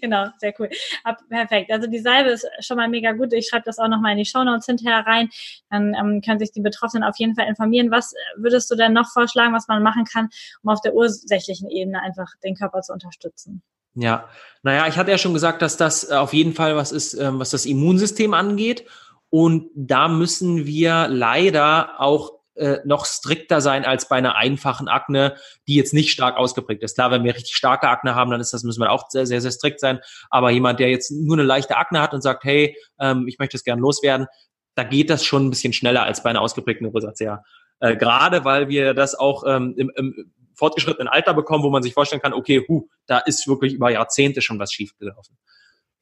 [0.00, 0.68] genau, sehr cool.
[1.04, 1.70] Ab, perfekt.
[1.70, 3.32] Also die Salbe ist schon mal mega gut.
[3.32, 5.28] Ich schreibe das auch nochmal in die Shownotes hinterher rein.
[5.70, 7.92] Dann ähm, können sich die Betroffenen auf jeden Fall informieren.
[7.92, 10.28] Was würdest du denn noch vorschlagen, was man machen kann,
[10.64, 13.62] um auf der ursächlichen Ebene einfach den Körper zu unterstützen?
[13.94, 14.28] Ja,
[14.62, 17.38] naja, ich hatte ja schon gesagt, dass das äh, auf jeden Fall was ist, ähm,
[17.38, 18.84] was das Immunsystem angeht.
[19.30, 25.36] Und da müssen wir leider auch äh, noch strikter sein als bei einer einfachen Akne,
[25.66, 26.94] die jetzt nicht stark ausgeprägt ist.
[26.94, 29.40] Klar, wenn wir richtig starke Akne haben, dann ist das, müssen wir auch sehr, sehr,
[29.40, 30.00] sehr strikt sein.
[30.28, 33.56] Aber jemand, der jetzt nur eine leichte Akne hat und sagt, hey, ähm, ich möchte
[33.56, 34.26] es gern loswerden,
[34.74, 37.42] da geht das schon ein bisschen schneller als bei einer ausgeprägten Rosacea.
[37.80, 41.94] Äh, Gerade weil wir das auch ähm, im, im fortgeschrittenen Alter bekommen, wo man sich
[41.94, 45.36] vorstellen kann, okay, hu, da ist wirklich über Jahrzehnte schon was schiefgelaufen.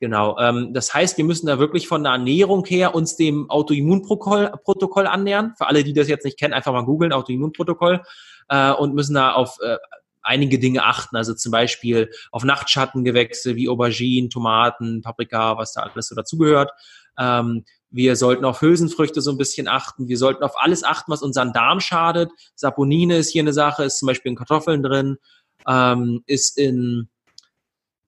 [0.00, 0.38] Genau.
[0.38, 5.54] Ähm, das heißt, wir müssen da wirklich von der Ernährung her uns dem Autoimmunprotokoll annähern.
[5.56, 8.02] Für alle, die das jetzt nicht kennen, einfach mal googeln, Autoimmunprotokoll,
[8.48, 9.76] äh, und müssen da auf äh,
[10.22, 11.16] einige Dinge achten.
[11.16, 16.70] Also zum Beispiel auf Nachtschattengewächse wie Auberginen, Tomaten, Paprika, was da alles so dazugehört.
[17.18, 20.08] Ähm, wir sollten auf Hülsenfrüchte so ein bisschen achten.
[20.08, 22.30] Wir sollten auf alles achten, was unseren Darm schadet.
[22.54, 25.16] Saponine ist hier eine Sache, ist zum Beispiel in Kartoffeln drin,
[25.66, 27.08] ähm, ist in,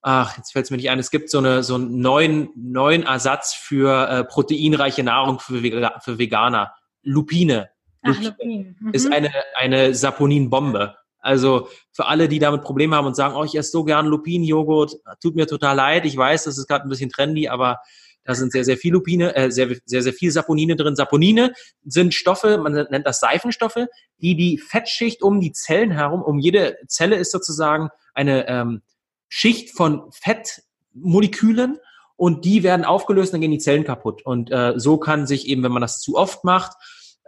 [0.01, 3.03] ach, jetzt fällt es mir nicht ein, es gibt so, eine, so einen neuen, neuen
[3.03, 6.73] Ersatz für äh, proteinreiche Nahrung für, Vega, für Veganer.
[7.03, 7.69] Lupine.
[8.03, 8.93] Ach, Lupine mhm.
[8.93, 10.95] ist eine, eine Saponinbombe.
[11.19, 14.95] Also für alle, die damit Probleme haben und sagen, oh, ich esse so gern Lupinenjoghurt,
[15.21, 16.05] tut mir total leid.
[16.05, 17.79] Ich weiß, das ist gerade ein bisschen trendy, aber
[18.23, 20.95] da sind sehr, sehr viel Lupine, äh, sehr, sehr, sehr viel Saponine drin.
[20.95, 21.53] Saponine
[21.83, 23.87] sind Stoffe, man nennt das Seifenstoffe,
[24.19, 28.81] die die Fettschicht um die Zellen herum, um jede Zelle ist sozusagen eine ähm,
[29.27, 31.79] Schicht von Fettmolekülen
[32.15, 34.23] und die werden aufgelöst dann gehen die Zellen kaputt.
[34.23, 36.73] Und äh, so kann sich eben, wenn man das zu oft macht,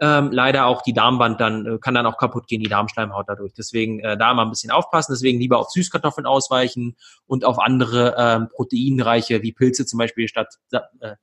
[0.00, 3.52] ähm, leider auch die Darmwand dann, äh, kann dann auch kaputt gehen, die Darmschleimhaut dadurch.
[3.54, 8.14] Deswegen äh, da mal ein bisschen aufpassen, deswegen lieber auf Süßkartoffeln ausweichen und auf andere
[8.18, 11.14] ähm, proteinreiche, wie Pilze zum Beispiel statt, äh,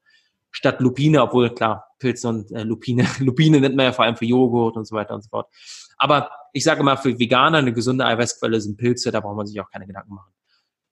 [0.52, 4.26] statt Lupine, obwohl klar, Pilze und äh, Lupine, Lupine nennt man ja vor allem für
[4.26, 5.48] Joghurt und so weiter und so fort.
[5.98, 9.60] Aber ich sage mal, für Veganer eine gesunde Eiweißquelle sind Pilze, da braucht man sich
[9.60, 10.32] auch keine Gedanken machen.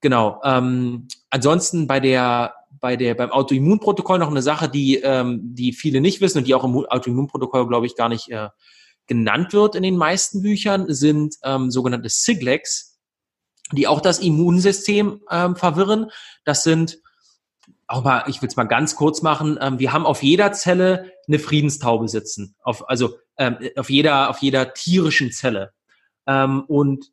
[0.02, 0.42] Genau.
[0.44, 6.02] Ähm, ansonsten bei der bei der beim Autoimmunprotokoll noch eine Sache, die ähm, die viele
[6.02, 8.50] nicht wissen und die auch im Autoimmunprotokoll glaube ich gar nicht äh,
[9.08, 13.00] genannt wird in den meisten Büchern, sind ähm, sogenannte Siglex,
[13.72, 16.12] die auch das Immunsystem ähm, verwirren.
[16.46, 17.00] Das sind
[17.88, 19.58] auch mal, ich will es mal ganz kurz machen.
[19.60, 24.40] Ähm, wir haben auf jeder Zelle eine Friedenstaube sitzen, auf, also ähm, auf jeder auf
[24.40, 25.74] jeder tierischen Zelle.
[26.28, 27.12] Ähm, und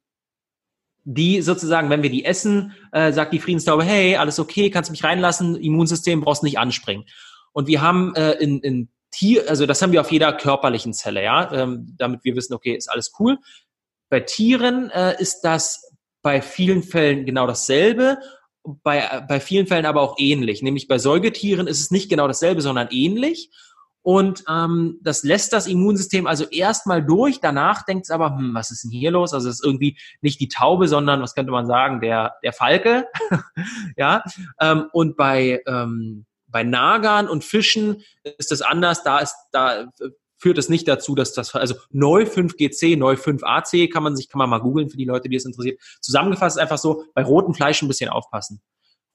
[1.08, 5.04] die sozusagen, wenn wir die essen, äh, sagt die Friedenstaube, hey, alles okay, kannst mich
[5.04, 7.06] reinlassen, Immunsystem brauchst nicht anspringen.
[7.52, 11.22] Und wir haben äh, in, in Tier, also das haben wir auf jeder körperlichen Zelle,
[11.22, 13.38] ja, ähm, damit wir wissen, okay, ist alles cool.
[14.10, 15.92] Bei Tieren äh, ist das
[16.22, 18.18] bei vielen Fällen genau dasselbe,
[18.64, 20.60] bei, bei vielen Fällen aber auch ähnlich.
[20.60, 23.50] Nämlich bei Säugetieren ist es nicht genau dasselbe, sondern ähnlich.
[24.06, 27.40] Und ähm, das lässt das Immunsystem also erstmal durch.
[27.40, 29.34] Danach denkt es aber, hm, was ist denn hier los?
[29.34, 33.08] Also es ist irgendwie nicht die Taube, sondern was könnte man sagen, der der Falke.
[33.96, 34.22] ja.
[34.60, 39.02] Ähm, und bei ähm, bei Nagern und Fischen ist das anders.
[39.02, 39.90] Da ist da
[40.38, 44.38] führt es nicht dazu, dass das also Neu 5GC, Neu 5AC kann man sich kann
[44.38, 45.80] man mal googeln für die Leute, die es interessiert.
[46.00, 48.62] Zusammengefasst ist einfach so bei rotem Fleisch ein bisschen aufpassen.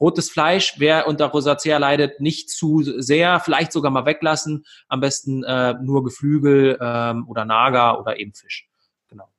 [0.01, 4.65] Rotes Fleisch, wer unter Rosacea leidet, nicht zu sehr, vielleicht sogar mal weglassen.
[4.87, 8.67] Am besten äh, nur Geflügel ähm, oder Nager oder eben Fisch.
[9.07, 9.29] Genau.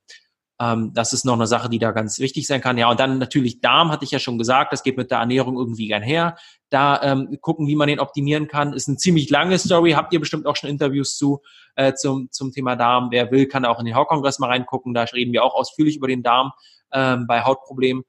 [0.61, 2.77] Ähm, das ist noch eine Sache, die da ganz wichtig sein kann.
[2.77, 5.57] Ja, und dann natürlich Darm, hatte ich ja schon gesagt, das geht mit der Ernährung
[5.57, 6.37] irgendwie einher.
[6.69, 8.71] Da ähm, gucken, wie man den optimieren kann.
[8.71, 11.41] Ist eine ziemlich lange Story, habt ihr bestimmt auch schon Interviews zu
[11.75, 13.09] äh, zum, zum Thema Darm.
[13.11, 14.93] Wer will, kann auch in den Hautkongress mal reingucken.
[14.93, 16.53] Da reden wir auch ausführlich über den Darm
[16.93, 18.03] ähm, bei Hautproblemen.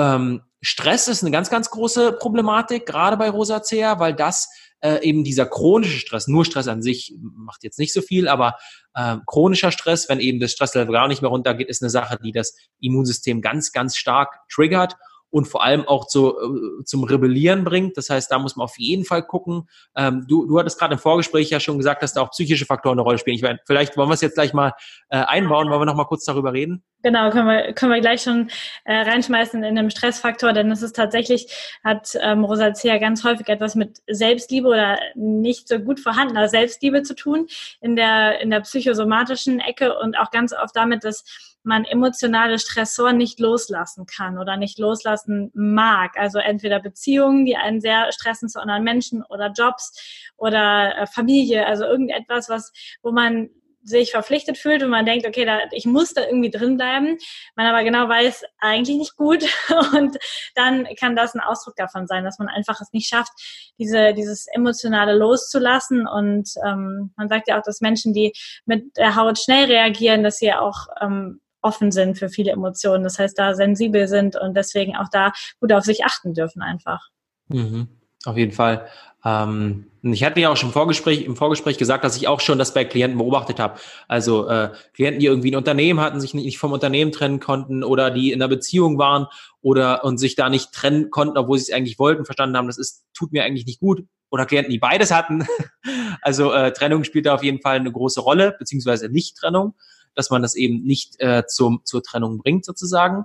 [0.00, 5.24] Ähm, Stress ist eine ganz, ganz große Problematik, gerade bei Rosacea, weil das äh, eben
[5.24, 8.56] dieser chronische Stress, nur Stress an sich macht jetzt nicht so viel, aber
[8.94, 12.32] äh, chronischer Stress, wenn eben das Stresslevel gar nicht mehr runtergeht, ist eine Sache, die
[12.32, 14.96] das Immunsystem ganz, ganz stark triggert
[15.30, 17.96] und vor allem auch zu, äh, zum Rebellieren bringt.
[17.96, 19.68] Das heißt, da muss man auf jeden Fall gucken.
[19.96, 22.94] Ähm, du, du hattest gerade im Vorgespräch ja schon gesagt, dass da auch psychische Faktoren
[22.94, 23.36] eine Rolle spielen.
[23.36, 24.72] Ich meine, vielleicht wollen wir es jetzt gleich mal
[25.08, 25.70] äh, einbauen.
[25.70, 26.82] Wollen wir noch mal kurz darüber reden?
[27.02, 28.50] Genau, können wir, können wir gleich schon
[28.84, 33.74] äh, reinschmeißen in einem Stressfaktor, denn es ist tatsächlich, hat ähm, Rosacea ganz häufig etwas
[33.74, 37.46] mit Selbstliebe oder nicht so gut vorhandener Selbstliebe zu tun
[37.80, 41.24] in der, in der psychosomatischen Ecke und auch ganz oft damit, dass
[41.62, 46.16] man emotionale Stressoren nicht loslassen kann oder nicht loslassen mag.
[46.16, 49.92] Also entweder Beziehungen, die einen sehr stressen zu anderen Menschen oder Jobs
[50.36, 53.50] oder äh, Familie, also irgendetwas, was, wo man
[53.82, 57.16] sich verpflichtet fühlt und man denkt, okay, da, ich muss da irgendwie drin bleiben,
[57.56, 59.44] man aber genau weiß, eigentlich nicht gut.
[59.94, 60.16] Und
[60.54, 63.32] dann kann das ein Ausdruck davon sein, dass man einfach es nicht schafft,
[63.78, 66.06] diese, dieses emotionale loszulassen.
[66.06, 68.32] Und ähm, man sagt ja auch, dass Menschen, die
[68.66, 73.18] mit der Haut schnell reagieren, dass sie auch ähm, offen sind für viele Emotionen, das
[73.18, 77.08] heißt, da sensibel sind und deswegen auch da gut auf sich achten dürfen einfach.
[77.48, 77.88] Mhm.
[78.24, 78.86] Auf jeden Fall.
[79.24, 82.58] Ähm, ich hatte ja auch schon im Vorgespräch, im Vorgespräch gesagt, dass ich auch schon
[82.58, 83.78] das bei Klienten beobachtet habe.
[84.08, 88.10] Also äh, Klienten, die irgendwie ein Unternehmen hatten, sich nicht vom Unternehmen trennen konnten oder
[88.10, 89.26] die in einer Beziehung waren
[89.62, 92.78] oder und sich da nicht trennen konnten, obwohl sie es eigentlich wollten, verstanden haben, das
[92.78, 94.04] ist, tut mir eigentlich nicht gut.
[94.30, 95.46] Oder Klienten, die beides hatten.
[96.22, 99.74] also äh, Trennung spielt da auf jeden Fall eine große Rolle, beziehungsweise Nicht-Trennung,
[100.14, 103.24] dass man das eben nicht äh, zum, zur Trennung bringt, sozusagen,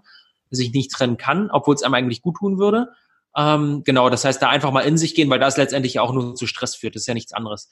[0.52, 2.90] sich nicht trennen kann, obwohl es einem eigentlich gut tun würde.
[3.36, 6.36] Ähm, genau, das heißt, da einfach mal in sich gehen, weil das letztendlich auch nur
[6.36, 6.96] zu Stress führt.
[6.96, 7.70] Das ist ja nichts anderes.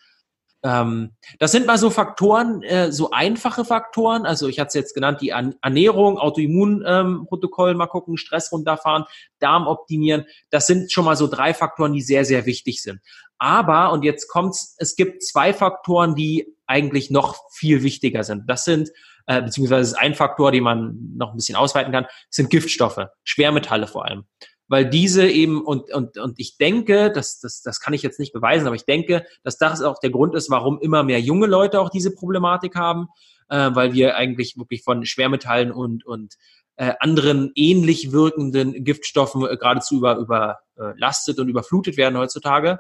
[0.64, 4.26] Ähm, das sind mal so Faktoren, äh, so einfache Faktoren.
[4.26, 9.04] Also ich hatte es jetzt genannt, die Ernährung, Autoimmunprotokoll ähm, mal gucken, Stress runterfahren,
[9.40, 10.26] Darm optimieren.
[10.50, 13.02] Das sind schon mal so drei Faktoren, die sehr, sehr wichtig sind.
[13.38, 18.50] Aber, und jetzt kommt's, es gibt zwei Faktoren, die eigentlich noch viel wichtiger sind.
[18.50, 18.90] Das sind
[19.26, 23.88] äh, beziehungsweise ist ein Faktor, den man noch ein bisschen ausweiten kann, sind Giftstoffe, Schwermetalle
[23.88, 24.26] vor allem
[24.74, 28.34] weil diese eben und und und ich denke, das das das kann ich jetzt nicht
[28.34, 31.80] beweisen, aber ich denke, dass das auch der Grund ist, warum immer mehr junge Leute
[31.80, 33.10] auch diese Problematik haben,
[33.50, 36.38] äh, weil wir eigentlich wirklich von Schwermetallen und und
[36.76, 42.80] äh, anderen ähnlich wirkenden Giftstoffen äh, geradezu über überlastet und überflutet werden heutzutage.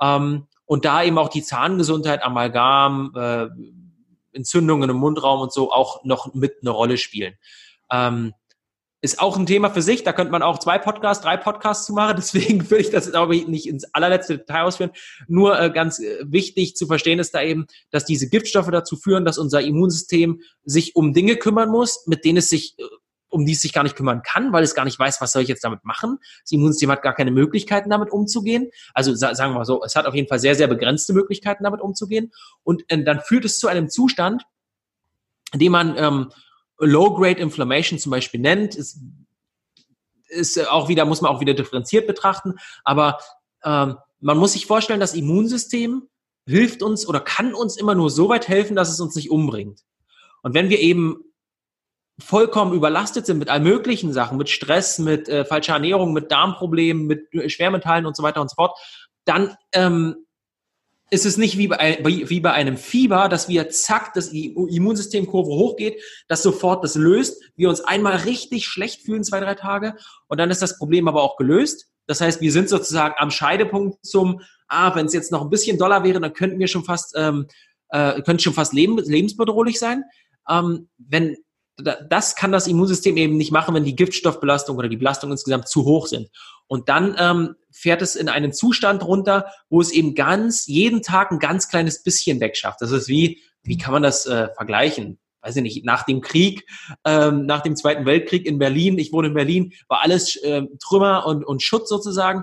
[0.00, 3.48] Ähm, und da eben auch die Zahngesundheit, Amalgam, äh,
[4.32, 7.34] Entzündungen im Mundraum und so auch noch mit eine Rolle spielen.
[7.92, 8.32] Ähm,
[9.00, 10.02] ist auch ein Thema für sich.
[10.04, 12.16] Da könnte man auch zwei Podcasts, drei Podcasts zu machen.
[12.18, 14.90] Deswegen will ich das jetzt aber nicht ins allerletzte Detail ausführen.
[15.28, 19.24] Nur äh, ganz äh, wichtig zu verstehen ist da eben, dass diese Giftstoffe dazu führen,
[19.24, 22.84] dass unser Immunsystem sich um Dinge kümmern muss, mit denen es sich äh,
[23.28, 25.42] um die es sich gar nicht kümmern kann, weil es gar nicht weiß, was soll
[25.42, 26.18] ich jetzt damit machen.
[26.42, 28.70] Das Immunsystem hat gar keine Möglichkeiten, damit umzugehen.
[28.94, 31.80] Also sagen wir mal so, es hat auf jeden Fall sehr, sehr begrenzte Möglichkeiten, damit
[31.80, 32.32] umzugehen.
[32.62, 34.44] Und äh, dann führt es zu einem Zustand,
[35.52, 36.32] in dem man ähm,
[36.78, 38.98] Low-Grade Inflammation zum Beispiel nennt, ist,
[40.28, 43.18] ist auch wieder, muss man auch wieder differenziert betrachten, aber
[43.64, 46.08] ähm, man muss sich vorstellen, das Immunsystem
[46.46, 49.82] hilft uns oder kann uns immer nur so weit helfen, dass es uns nicht umbringt.
[50.42, 51.22] Und wenn wir eben
[52.18, 57.06] vollkommen überlastet sind mit all möglichen Sachen, mit Stress, mit äh, falscher Ernährung, mit Darmproblemen,
[57.06, 58.78] mit Schwermetallen und so weiter und so fort,
[59.24, 60.25] dann ähm,
[61.10, 66.02] ist es nicht wie bei, wie bei einem Fieber, dass wir zack, das Immunsystemkurve hochgeht,
[66.28, 69.94] das sofort das löst, wir uns einmal richtig schlecht fühlen, zwei, drei Tage,
[70.26, 71.88] und dann ist das Problem aber auch gelöst.
[72.06, 75.78] Das heißt, wir sind sozusagen am Scheidepunkt zum, ah, wenn es jetzt noch ein bisschen
[75.78, 77.46] doller wäre, dann könnten wir schon fast, ähm,
[77.90, 80.04] äh, könnte schon fast leben, lebensbedrohlich sein.
[80.48, 81.36] Ähm, wenn
[81.78, 85.84] das kann das Immunsystem eben nicht machen, wenn die Giftstoffbelastung oder die Belastung insgesamt zu
[85.84, 86.30] hoch sind.
[86.66, 91.30] Und dann ähm, fährt es in einen Zustand runter, wo es eben ganz jeden Tag
[91.30, 92.80] ein ganz kleines bisschen wegschafft.
[92.80, 95.18] Das ist wie, wie kann man das äh, vergleichen?
[95.42, 96.66] Weiß ich nicht, nach dem Krieg,
[97.04, 101.26] ähm, nach dem Zweiten Weltkrieg in Berlin, ich wohne in Berlin, war alles äh, Trümmer
[101.26, 102.42] und, und Schutt sozusagen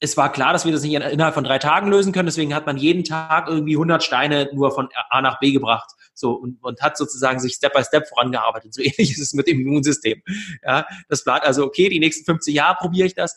[0.00, 2.26] es war klar, dass wir das nicht innerhalb von drei Tagen lösen können.
[2.26, 5.90] Deswegen hat man jeden Tag irgendwie 100 Steine nur von A nach B gebracht.
[6.14, 8.74] So und, und hat sozusagen sich Step by Step vorangearbeitet.
[8.74, 10.22] So ähnlich ist es mit dem Immunsystem.
[10.62, 11.88] Ja, das bleibt also okay.
[11.88, 13.36] Die nächsten 50 Jahre probiere ich das.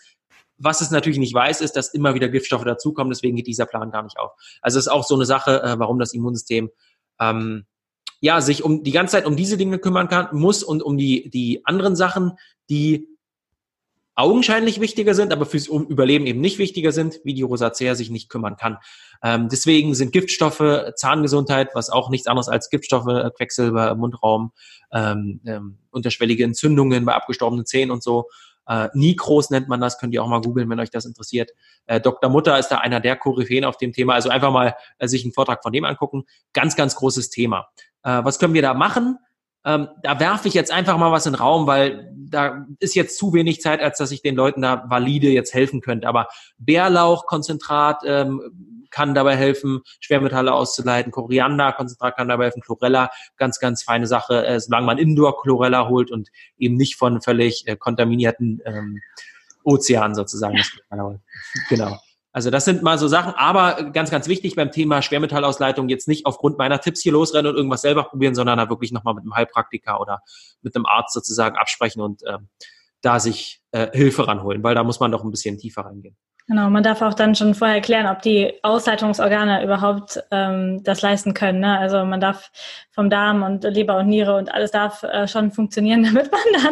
[0.57, 3.11] Was es natürlich nicht weiß, ist, dass immer wieder Giftstoffe dazukommen.
[3.11, 4.31] Deswegen geht dieser Plan gar nicht auf.
[4.61, 6.69] Also es ist auch so eine Sache, äh, warum das Immunsystem
[7.19, 7.65] ähm,
[8.19, 11.29] ja sich um die ganze Zeit um diese Dinge kümmern kann muss und um die
[11.31, 12.33] die anderen Sachen,
[12.69, 13.07] die
[14.15, 18.29] augenscheinlich wichtiger sind, aber fürs Überleben eben nicht wichtiger sind, wie die Rosacea sich nicht
[18.29, 18.77] kümmern kann.
[19.23, 24.51] Ähm, deswegen sind Giftstoffe, Zahngesundheit, was auch nichts anderes als Giftstoffe, äh, Quecksilber, Mundraum,
[24.91, 28.27] ähm, ähm, unterschwellige Entzündungen bei abgestorbenen Zähnen und so.
[28.67, 31.51] Äh, Nikros nennt man das, könnt ihr auch mal googeln, wenn euch das interessiert.
[31.87, 32.29] Äh, Dr.
[32.29, 35.33] Mutter ist da einer der Koryphäen auf dem Thema, also einfach mal äh, sich einen
[35.33, 36.23] Vortrag von dem angucken.
[36.53, 37.69] Ganz, ganz großes Thema.
[38.03, 39.17] Äh, was können wir da machen?
[39.63, 43.17] Ähm, da werfe ich jetzt einfach mal was in den Raum, weil da ist jetzt
[43.17, 46.07] zu wenig Zeit, als dass ich den Leuten da valide jetzt helfen könnte.
[46.07, 51.11] Aber Bärlauchkonzentrat ähm, kann dabei helfen, Schwermetalle auszuleiten.
[51.11, 52.61] Korianderkonzentrat kann dabei helfen.
[52.61, 57.67] Chlorella, ganz, ganz feine Sache, äh, solange man Indoor-Chlorella holt und eben nicht von völlig
[57.67, 58.99] äh, kontaminierten ähm,
[59.63, 60.59] Ozeanen sozusagen.
[61.69, 61.99] genau.
[62.33, 66.25] Also das sind mal so Sachen, aber ganz, ganz wichtig beim Thema Schwermetallausleitung jetzt nicht
[66.25, 69.35] aufgrund meiner Tipps hier losrennen und irgendwas selber probieren, sondern da wirklich nochmal mit einem
[69.35, 70.21] Heilpraktiker oder
[70.61, 72.37] mit einem Arzt sozusagen absprechen und äh,
[73.01, 76.15] da sich äh, Hilfe ranholen, weil da muss man doch ein bisschen tiefer reingehen.
[76.47, 81.33] Genau, man darf auch dann schon vorher klären, ob die Ausleitungsorgane überhaupt ähm, das leisten
[81.33, 81.59] können.
[81.59, 81.77] Ne?
[81.77, 82.51] Also man darf
[82.91, 86.63] vom Darm und Leber und Niere und alles darf äh, schon funktionieren, damit man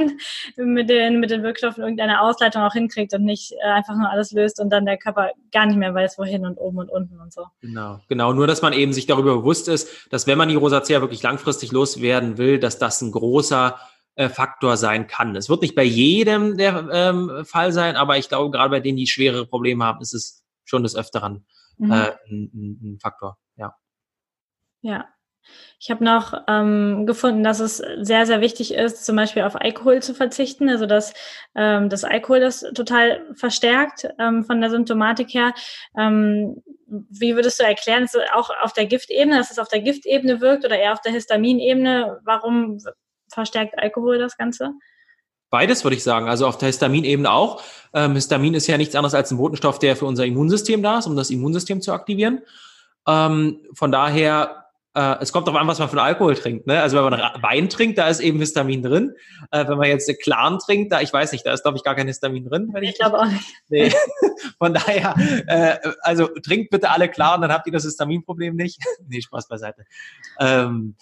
[0.58, 4.10] dann mit den, mit den Wirkstoffen irgendeine Ausleitung auch hinkriegt und nicht äh, einfach nur
[4.10, 7.20] alles löst und dann der Körper gar nicht mehr weiß, wohin und oben und unten
[7.20, 7.46] und so.
[7.62, 8.34] Genau, genau.
[8.34, 11.72] Nur, dass man eben sich darüber bewusst ist, dass wenn man die Rosacea wirklich langfristig
[11.72, 13.80] loswerden will, dass das ein großer
[14.20, 15.34] äh, Faktor sein kann.
[15.38, 18.98] Es wird nicht bei jedem der ähm, Fall sein, aber ich glaube, gerade bei denen,
[18.98, 21.46] die schwere Probleme haben, ist es schon des Öfteren
[21.78, 21.92] mhm.
[21.92, 23.38] äh, ein, ein Faktor.
[23.56, 23.78] Ja.
[24.82, 25.08] Ja,
[25.80, 30.02] ich habe noch ähm, gefunden, dass es sehr, sehr wichtig ist, zum Beispiel auf Alkohol
[30.02, 30.68] zu verzichten.
[30.68, 31.14] Also dass
[31.56, 35.54] ähm, das Alkohol das total verstärkt ähm, von der Symptomatik her.
[35.98, 39.80] Ähm, wie würdest du erklären, ist es auch auf der Giftebene, dass es auf der
[39.82, 42.20] Giftebene wirkt oder eher auf der Histaminebene?
[42.26, 42.80] Warum
[43.34, 44.72] verstärkt Alkohol das Ganze?
[45.50, 46.30] Beides würde ich sagen.
[46.30, 47.63] Also auf der Histaminebene auch.
[47.94, 51.08] Ähm, Histamin ist ja nichts anderes als ein Botenstoff, der für unser Immunsystem da ist,
[51.08, 52.42] um das Immunsystem zu aktivieren.
[53.08, 56.68] Ähm, von daher, äh, es kommt darauf an, was man für Alkohol trinkt.
[56.68, 56.80] Ne?
[56.80, 59.15] Also wenn man Wein trinkt, da ist eben Histamin drin.
[59.50, 61.96] Äh, wenn man jetzt Clan trinkt, da, ich weiß nicht, da ist glaube ich gar
[61.96, 62.72] kein Histamin drin.
[62.82, 63.46] Ich, ich glaube auch nicht.
[63.70, 63.92] Nee.
[64.60, 65.15] Von daher,
[65.48, 68.80] äh, also trinkt bitte alle Clan, dann habt ihr das Histaminproblem nicht.
[69.08, 69.86] nee, Spaß beiseite.
[70.39, 70.96] Ähm,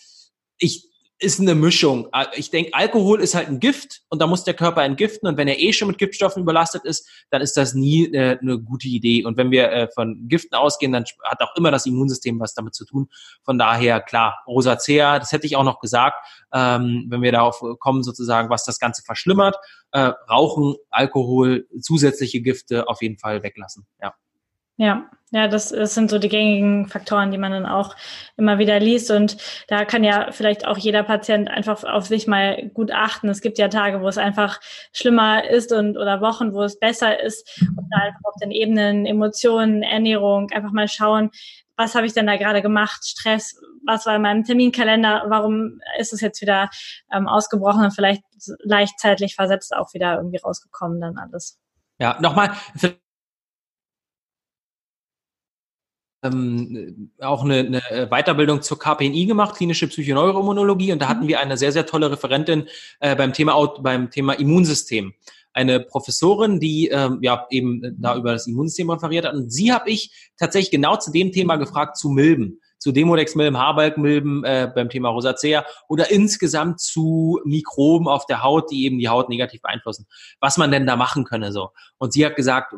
[0.58, 2.10] ich ist eine Mischung.
[2.36, 5.48] Ich denke, Alkohol ist halt ein Gift und da muss der Körper entgiften und wenn
[5.48, 9.26] er eh schon mit Giftstoffen überlastet ist, dann ist das nie äh, eine gute Idee.
[9.26, 12.76] Und wenn wir äh, von Giften ausgehen, dann hat auch immer das Immunsystem was damit
[12.76, 13.10] zu tun.
[13.44, 16.18] Von daher, klar, Rosacea, das hätte ich auch noch gesagt,
[16.54, 19.56] ähm, wenn wir darauf kommen, sozusagen, was das Ganze verschlimmert,
[19.92, 23.88] äh, Rauchen, Alkohol, zusätzliche Gifte auf jeden Fall weglassen.
[24.02, 24.14] Ja.
[24.78, 27.96] Ja, ja, das, das sind so die gängigen Faktoren, die man dann auch
[28.38, 29.12] immer wieder liest.
[29.12, 29.36] Und
[29.68, 33.28] da kann ja vielleicht auch jeder Patient einfach auf sich mal gut achten.
[33.28, 34.62] Es gibt ja Tage, wo es einfach
[34.94, 37.62] schlimmer ist und oder Wochen, wo es besser ist.
[37.62, 41.32] Und da einfach auf den Ebenen Emotionen, Ernährung einfach mal schauen,
[41.76, 43.06] was habe ich denn da gerade gemacht?
[43.06, 45.26] Stress, was war in meinem Terminkalender?
[45.28, 46.70] Warum ist es jetzt wieder
[47.12, 48.24] ähm, ausgebrochen und vielleicht
[48.60, 51.60] leicht zeitlich versetzt auch wieder irgendwie rausgekommen dann alles?
[52.00, 52.52] Ja, nochmal,
[56.28, 61.28] ähm, auch eine, eine Weiterbildung zur KPNI gemacht, klinische Psychoneuroimmunologie, und da hatten mhm.
[61.28, 62.68] wir eine sehr, sehr tolle Referentin
[63.00, 65.13] äh, beim Thema beim Thema Immunsystem.
[65.54, 69.34] Eine Professorin, die ähm, ja eben da über das Immunsystem referiert hat.
[69.34, 74.44] Und sie habe ich tatsächlich genau zu dem Thema gefragt, zu Milben zu Demodex-Milben, Haarbalg-Milben
[74.44, 79.30] äh, beim Thema Rosacea oder insgesamt zu Mikroben auf der Haut, die eben die Haut
[79.30, 80.06] negativ beeinflussen.
[80.40, 81.72] Was man denn da machen könne so.
[81.98, 82.76] Und sie hat gesagt,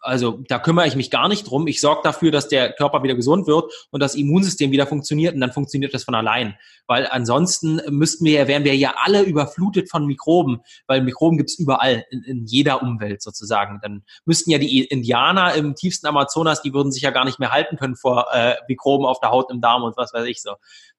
[0.00, 1.66] also da kümmere ich mich gar nicht drum.
[1.66, 5.40] Ich sorge dafür, dass der Körper wieder gesund wird und das Immunsystem wieder funktioniert und
[5.40, 6.56] dann funktioniert das von allein.
[6.86, 12.04] Weil ansonsten müssten wir wären wir ja alle überflutet von Mikroben, weil Mikroben gibt's überall,
[12.10, 13.80] in, in jeder Umwelt sozusagen.
[13.82, 17.50] Dann müssten ja die Indianer im tiefsten Amazonas, die würden sich ja gar nicht mehr
[17.50, 20.54] halten können vor äh, Mikroben auf der Haut, im Darm und was weiß ich so.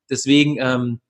[0.09, 1.01] Deswegen, ähm,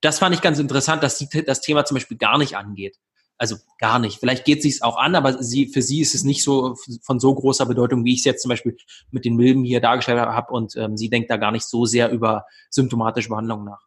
[0.00, 2.96] das fand ich ganz interessant, dass sie das Thema zum Beispiel gar nicht angeht
[3.38, 4.18] also gar nicht.
[4.18, 7.18] Vielleicht geht sie es auch an, aber sie, für sie ist es nicht so von
[7.18, 8.76] so großer Bedeutung, wie ich es jetzt zum Beispiel
[9.10, 12.10] mit den Milben hier dargestellt habe und ähm, sie denkt da gar nicht so sehr
[12.10, 13.80] über symptomatische Behandlung nach.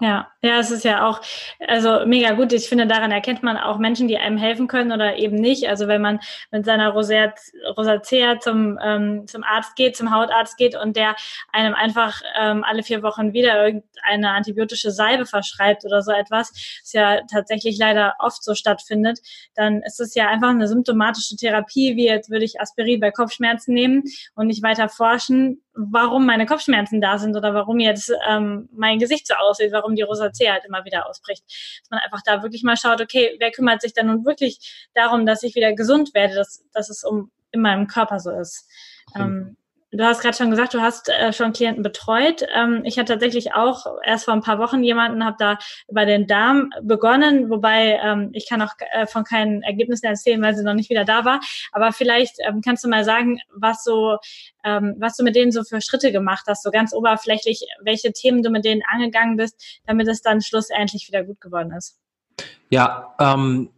[0.00, 0.30] Ja.
[0.40, 1.20] ja, es ist ja auch,
[1.66, 2.52] also mega gut.
[2.52, 5.68] Ich finde, daran erkennt man auch Menschen, die einem helfen können oder eben nicht.
[5.68, 10.96] Also wenn man mit seiner Rosacea zum, ähm, zum Arzt geht, zum Hautarzt geht und
[10.96, 11.14] der
[11.52, 16.50] einem einfach ähm, alle vier Wochen wieder irgendeine antibiotische Salbe verschreibt oder so etwas,
[16.82, 19.20] was ja tatsächlich leider oft so stattfindet,
[19.54, 23.74] dann ist es ja einfach eine symptomatische Therapie, wie jetzt würde ich Aspirin bei Kopfschmerzen
[23.74, 28.98] nehmen und nicht weiter forschen, warum meine Kopfschmerzen da sind oder warum jetzt ähm, mein
[28.98, 31.44] Gesicht so aussieht, warum die Rosacea halt immer wieder ausbricht.
[31.82, 35.26] Dass man einfach da wirklich mal schaut, okay, wer kümmert sich dann nun wirklich darum,
[35.26, 38.66] dass ich wieder gesund werde, dass, dass es um in meinem Körper so ist.
[39.14, 39.56] Ähm,
[39.94, 42.42] Du hast gerade schon gesagt, du hast äh, schon Klienten betreut.
[42.54, 46.26] Ähm, ich hatte tatsächlich auch erst vor ein paar Wochen jemanden, habe da über den
[46.26, 50.72] Darm begonnen, wobei ähm, ich kann auch äh, von keinen Ergebnissen erzählen, weil sie noch
[50.72, 51.40] nicht wieder da war.
[51.72, 54.16] Aber vielleicht ähm, kannst du mal sagen, was so,
[54.64, 58.42] ähm, was du mit denen so für Schritte gemacht hast, so ganz oberflächlich, welche Themen
[58.42, 61.98] du mit denen angegangen bist, damit es dann schlussendlich wieder gut geworden ist.
[62.70, 63.68] Ja, ähm,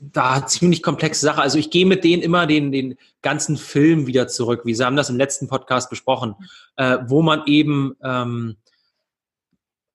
[0.00, 1.42] da ziemlich komplexe Sache.
[1.42, 4.62] Also ich gehe mit denen immer den, den ganzen Film wieder zurück.
[4.64, 6.34] Wir haben das im letzten Podcast besprochen,
[6.76, 8.56] äh, wo man eben ähm,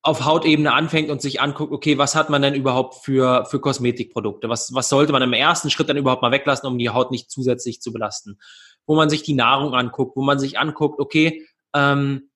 [0.01, 4.49] auf Hautebene anfängt und sich anguckt, okay, was hat man denn überhaupt für, für Kosmetikprodukte?
[4.49, 7.31] Was, was sollte man im ersten Schritt dann überhaupt mal weglassen, um die Haut nicht
[7.31, 8.37] zusätzlich zu belasten?
[8.85, 12.29] Wo man sich die Nahrung anguckt, wo man sich anguckt, okay, ähm,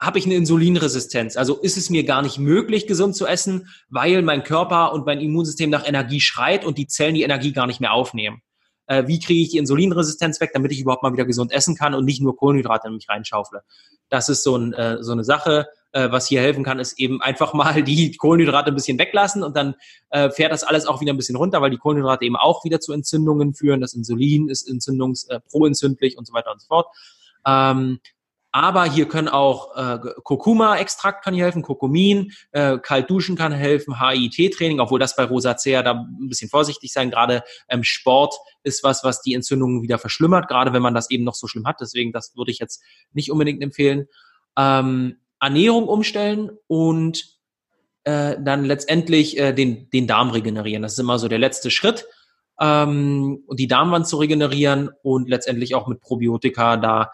[0.00, 1.36] habe ich eine Insulinresistenz.
[1.36, 5.20] Also ist es mir gar nicht möglich, gesund zu essen, weil mein Körper und mein
[5.20, 8.42] Immunsystem nach Energie schreit und die Zellen die Energie gar nicht mehr aufnehmen.
[8.86, 11.94] Äh, wie kriege ich die Insulinresistenz weg, damit ich überhaupt mal wieder gesund essen kann
[11.94, 13.62] und nicht nur Kohlenhydrate in mich reinschaufle?
[14.08, 15.66] Das ist so, ein, äh, so eine Sache.
[15.92, 19.56] Äh, was hier helfen kann, ist eben einfach mal die Kohlenhydrate ein bisschen weglassen und
[19.56, 19.74] dann
[20.10, 22.80] äh, fährt das alles auch wieder ein bisschen runter, weil die Kohlenhydrate eben auch wieder
[22.80, 23.80] zu Entzündungen führen.
[23.80, 26.86] Das Insulin ist entzündungs, äh, und so weiter und so fort.
[27.46, 28.00] Ähm,
[28.52, 34.00] aber hier können auch äh, Kurkuma-Extrakt kann hier helfen, Kurkumin, äh, kalt duschen kann helfen,
[34.00, 37.10] HIT-Training, obwohl das bei Rosacea da ein bisschen vorsichtig sein.
[37.10, 38.34] Gerade ähm, Sport
[38.64, 41.66] ist was, was die Entzündungen wieder verschlimmert, gerade wenn man das eben noch so schlimm
[41.66, 41.80] hat.
[41.80, 42.82] Deswegen, das würde ich jetzt
[43.12, 44.06] nicht unbedingt empfehlen.
[44.58, 47.38] Ähm, Ernährung umstellen und
[48.04, 50.82] äh, dann letztendlich äh, den, den Darm regenerieren.
[50.82, 52.06] Das ist immer so der letzte Schritt.
[52.60, 57.12] Ähm, die Darmwand zu regenerieren und letztendlich auch mit Probiotika da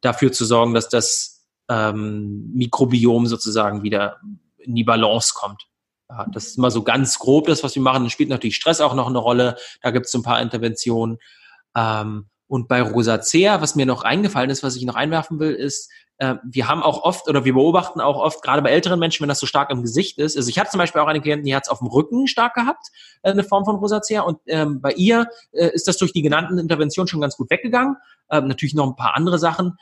[0.00, 4.20] dafür zu sorgen, dass das ähm, Mikrobiom sozusagen wieder
[4.58, 5.66] in die Balance kommt.
[6.08, 8.04] Ja, das ist mal so ganz grob das, was wir machen.
[8.04, 9.56] Da spielt natürlich Stress auch noch eine Rolle.
[9.82, 11.18] Da gibt es so ein paar Interventionen.
[11.76, 15.90] Ähm, und bei Rosacea, was mir noch eingefallen ist, was ich noch einwerfen will, ist,
[16.18, 19.28] äh, wir haben auch oft oder wir beobachten auch oft, gerade bei älteren Menschen, wenn
[19.28, 20.36] das so stark im Gesicht ist.
[20.36, 22.54] Also ich hatte zum Beispiel auch eine Klientin, die hat es auf dem Rücken stark
[22.54, 22.88] gehabt,
[23.22, 24.22] äh, eine Form von Rosacea.
[24.22, 27.96] Und ähm, bei ihr äh, ist das durch die genannten Interventionen schon ganz gut weggegangen.
[28.30, 29.76] Ähm, natürlich noch ein paar andere Sachen.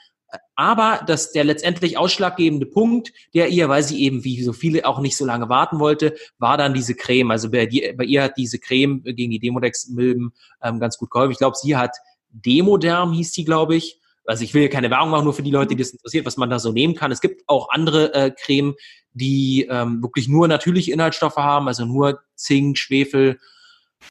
[0.57, 5.01] Aber dass der letztendlich ausschlaggebende Punkt, der ihr, weil sie eben wie so viele auch
[5.01, 7.30] nicht so lange warten wollte, war dann diese Creme.
[7.30, 10.32] Also bei, die, bei ihr hat diese Creme gegen die Demodex-Milben
[10.62, 11.32] ähm, ganz gut geholfen.
[11.32, 11.97] Ich glaube, sie hat
[12.30, 14.01] Demoderm, hieß die, glaube ich.
[14.27, 16.37] Also ich will hier keine Werbung machen, nur für die Leute, die das interessiert, was
[16.37, 17.12] man da so nehmen kann.
[17.12, 18.75] Es gibt auch andere äh, Creme,
[19.12, 23.39] die ähm, wirklich nur natürliche Inhaltsstoffe haben, also nur Zink, Schwefel,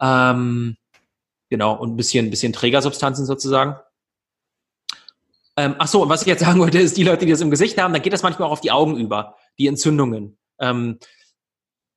[0.01, 0.77] ähm,
[1.49, 3.75] genau, und ein bisschen, bisschen Trägersubstanzen sozusagen.
[5.55, 7.51] Ähm, ach so, und was ich jetzt sagen wollte, ist, die Leute, die das im
[7.51, 10.37] Gesicht haben, dann geht das manchmal auch auf die Augen über, die Entzündungen.
[10.59, 10.99] Ähm,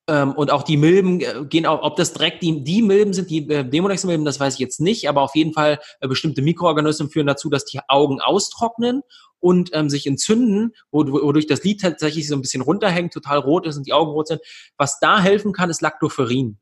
[0.09, 3.29] ähm, und auch die Milben äh, gehen auch, ob das direkt die, die Milben sind,
[3.29, 7.11] die äh, Demodex-Milben, das weiß ich jetzt nicht, aber auf jeden Fall äh, bestimmte Mikroorganismen
[7.11, 9.03] führen dazu, dass die Augen austrocknen
[9.41, 13.77] und ähm, sich entzünden, wodurch das Lid tatsächlich so ein bisschen runterhängt, total rot ist
[13.77, 14.41] und die Augen rot sind.
[14.77, 16.59] Was da helfen kann, ist Lactoferrin.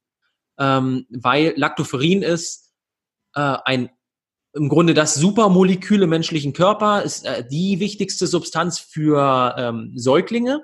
[0.59, 2.73] Ähm, weil Lactoferrin ist
[3.35, 3.91] äh, ein
[4.55, 10.63] im Grunde das Supermolekül im menschlichen Körper, ist äh, die wichtigste Substanz für ähm, Säuglinge.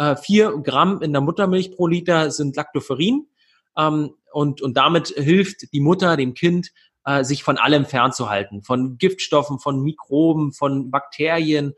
[0.00, 3.26] Äh, vier Gramm in der Muttermilch pro Liter sind Lactoferrin.
[3.76, 6.70] Ähm, und, und damit hilft die Mutter dem Kind,
[7.04, 8.62] äh, sich von allem fernzuhalten.
[8.62, 11.74] Von Giftstoffen, von Mikroben, von Bakterien,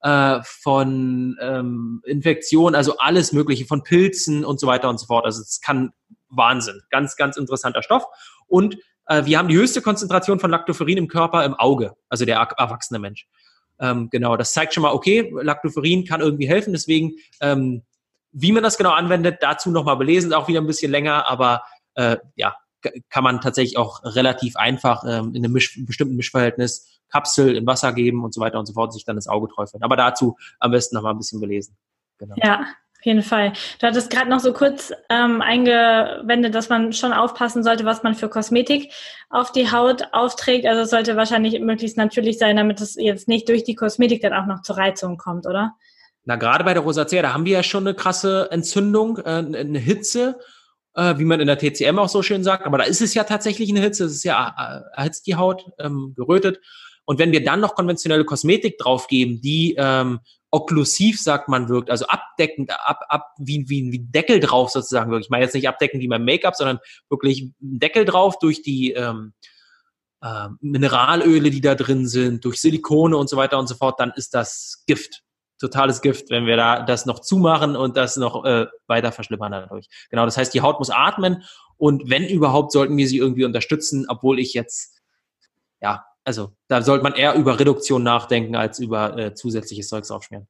[0.00, 5.26] äh, von ähm, Infektionen, also alles Mögliche, von Pilzen und so weiter und so fort.
[5.26, 5.92] Also es kann
[6.30, 6.80] Wahnsinn.
[6.88, 8.06] Ganz, ganz interessanter Stoff.
[8.46, 12.36] Und äh, wir haben die höchste Konzentration von Lactoferrin im Körper im Auge, also der
[12.38, 13.26] erwachsene Mensch.
[13.78, 16.72] Ähm, genau, das zeigt schon mal, okay, Lactoferrin kann irgendwie helfen.
[16.72, 17.82] Deswegen, ähm,
[18.32, 21.62] wie man das genau anwendet, dazu nochmal belesen, auch wieder ein bisschen länger, aber
[21.94, 22.54] äh, ja,
[23.08, 27.92] kann man tatsächlich auch relativ einfach ähm, in einem Misch bestimmten Mischverhältnis Kapsel in Wasser
[27.92, 29.82] geben und so weiter und so fort, sich dann das Auge träufeln.
[29.82, 31.76] Aber dazu am besten nochmal ein bisschen belesen.
[32.18, 32.34] Genau.
[32.42, 32.66] Ja,
[33.02, 33.52] jeden Fall.
[33.80, 38.14] Du hattest gerade noch so kurz ähm, eingewendet, dass man schon aufpassen sollte, was man
[38.14, 38.92] für Kosmetik
[39.30, 40.66] auf die Haut aufträgt.
[40.66, 44.32] Also es sollte wahrscheinlich möglichst natürlich sein, damit es jetzt nicht durch die Kosmetik dann
[44.32, 45.74] auch noch zur Reizung kommt, oder?
[46.24, 49.78] Na, gerade bei der Rosacea, da haben wir ja schon eine krasse Entzündung, äh, eine
[49.78, 50.40] Hitze,
[50.94, 52.66] äh, wie man in der TCM auch so schön sagt.
[52.66, 54.06] Aber da ist es ja tatsächlich eine Hitze.
[54.06, 56.60] Es ist ja äh, erhitzt die Haut, ähm, gerötet.
[57.06, 62.06] Und wenn wir dann noch konventionelle Kosmetik draufgeben, die ähm, okklusiv, sagt man, wirkt, also
[62.06, 65.26] abdeckend, ab, ab, wie, wie, wie Deckel drauf sozusagen wirkt.
[65.26, 69.32] Ich meine jetzt nicht abdeckend wie beim Make-up, sondern wirklich Deckel drauf durch die ähm,
[70.22, 74.12] äh, Mineralöle, die da drin sind, durch Silikone und so weiter und so fort, dann
[74.16, 75.22] ist das Gift.
[75.58, 79.88] Totales Gift, wenn wir da das noch zumachen und das noch äh, weiter verschlimmern dadurch.
[80.10, 81.44] Genau, das heißt, die Haut muss atmen
[81.78, 85.00] und wenn überhaupt, sollten wir sie irgendwie unterstützen, obwohl ich jetzt
[85.80, 90.48] ja also da sollte man eher über Reduktion nachdenken als über äh, zusätzliches Zeugs aufschmieren.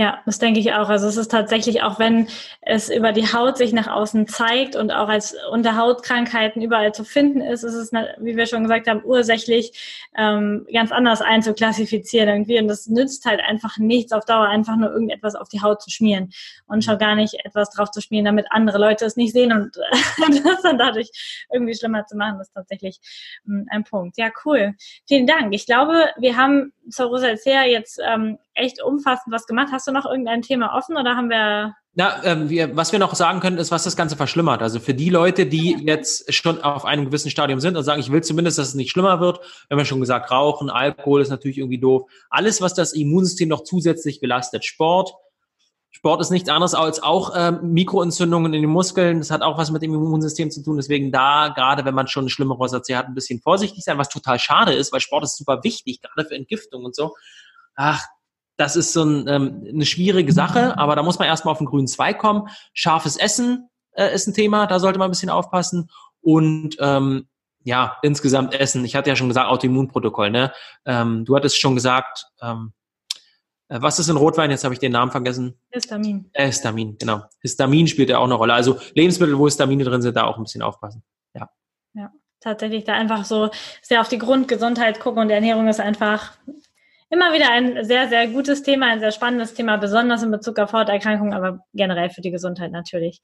[0.00, 0.88] Ja, das denke ich auch.
[0.88, 2.26] Also es ist tatsächlich, auch wenn
[2.62, 7.42] es über die Haut sich nach außen zeigt und auch als Unterhautkrankheiten überall zu finden
[7.42, 12.58] ist, ist es, wie wir schon gesagt haben, ursächlich ähm, ganz anders einzuklassifizieren irgendwie.
[12.58, 15.90] Und das nützt halt einfach nichts auf Dauer, einfach nur irgendetwas auf die Haut zu
[15.90, 16.30] schmieren
[16.66, 19.76] und schon gar nicht etwas drauf zu schmieren, damit andere Leute es nicht sehen und
[20.44, 21.10] das dann dadurch
[21.52, 23.00] irgendwie schlimmer zu machen, ist tatsächlich
[23.46, 24.16] ähm, ein Punkt.
[24.16, 24.72] Ja, cool.
[25.06, 25.54] Vielen Dank.
[25.54, 29.68] Ich glaube, wir haben zur Rosacea jetzt ähm, echt umfassend was gemacht.
[29.72, 33.14] Hast du noch irgendein Thema offen oder haben wir na, ähm, wir, was wir noch
[33.14, 34.62] sagen können, ist, was das Ganze verschlimmert.
[34.62, 38.12] Also für die Leute, die jetzt schon auf einem gewissen Stadium sind und sagen, ich
[38.12, 41.30] will zumindest, dass es nicht schlimmer wird, wir haben ja schon gesagt, Rauchen, Alkohol ist
[41.30, 42.08] natürlich irgendwie doof.
[42.28, 45.12] Alles, was das Immunsystem noch zusätzlich belastet, Sport.
[45.90, 49.18] Sport ist nichts anderes als auch ähm, Mikroentzündungen in den Muskeln.
[49.18, 50.76] Das hat auch was mit dem Immunsystem zu tun.
[50.76, 54.08] Deswegen da, gerade wenn man schon eine schlimme Rosacea hat, ein bisschen vorsichtig sein, was
[54.08, 57.16] total schade ist, weil Sport ist super wichtig, gerade für Entgiftung und so.
[57.74, 58.06] Ach,
[58.60, 61.66] das ist so ein, ähm, eine schwierige Sache, aber da muss man erstmal auf den
[61.66, 62.48] grünen Zweig kommen.
[62.74, 65.90] Scharfes Essen äh, ist ein Thema, da sollte man ein bisschen aufpassen.
[66.20, 67.26] Und ähm,
[67.64, 68.84] ja, insgesamt Essen.
[68.84, 70.30] Ich hatte ja schon gesagt, Autoimmunprotokoll.
[70.30, 70.52] Ne?
[70.84, 72.74] Ähm, du hattest schon gesagt, ähm,
[73.68, 74.50] äh, was ist in Rotwein?
[74.50, 75.58] Jetzt habe ich den Namen vergessen.
[75.70, 76.28] Histamin.
[76.34, 77.22] Äh, Histamin, genau.
[77.40, 78.52] Histamin spielt ja auch eine Rolle.
[78.52, 81.02] Also Lebensmittel, wo Histamine drin sind, da auch ein bisschen aufpassen.
[81.34, 81.48] Ja.
[81.94, 83.48] Ja, tatsächlich da einfach so
[83.80, 86.32] sehr auf die Grundgesundheit gucken und Ernährung ist einfach
[87.10, 90.72] immer wieder ein sehr, sehr gutes Thema, ein sehr spannendes Thema, besonders in Bezug auf
[90.72, 93.20] Hauterkrankungen, aber generell für die Gesundheit natürlich.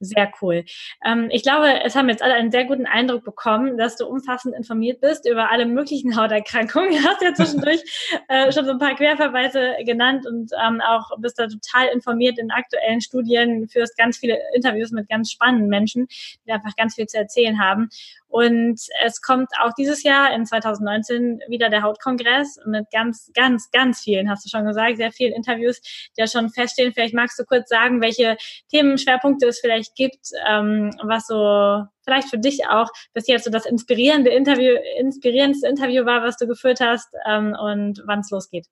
[0.00, 0.64] Sehr cool.
[1.04, 4.56] Ähm, ich glaube, es haben jetzt alle einen sehr guten Eindruck bekommen, dass du umfassend
[4.56, 6.90] informiert bist über alle möglichen Hauterkrankungen.
[6.90, 7.82] Du hast ja zwischendurch
[8.28, 12.50] äh, schon so ein paar Querverweise genannt und ähm, auch bist da total informiert in
[12.50, 16.08] aktuellen Studien, führst ganz viele Interviews mit ganz spannenden Menschen,
[16.44, 17.88] die einfach ganz viel zu erzählen haben.
[18.28, 24.00] Und es kommt auch dieses Jahr in 2019 wieder der Hautkongress mit ganz, ganz, ganz
[24.00, 26.92] vielen, hast du schon gesagt, sehr vielen Interviews, die ja schon feststehen.
[26.92, 28.36] Vielleicht magst du kurz sagen, welche
[28.70, 33.66] Themenschwerpunkte es vielleicht gibt, ähm, was so vielleicht für dich auch bis jetzt so das
[33.66, 38.66] inspirierende Interview, inspirierendste Interview war, was du geführt hast ähm, und wann es losgeht.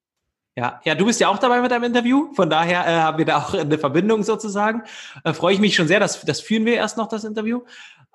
[0.59, 3.27] Ja, ja, du bist ja auch dabei mit deinem Interview, von daher äh, haben wir
[3.27, 4.85] da auch eine Verbindung sozusagen.
[5.23, 7.63] Äh, Freue ich mich schon sehr, dass das führen wir erst noch das Interview.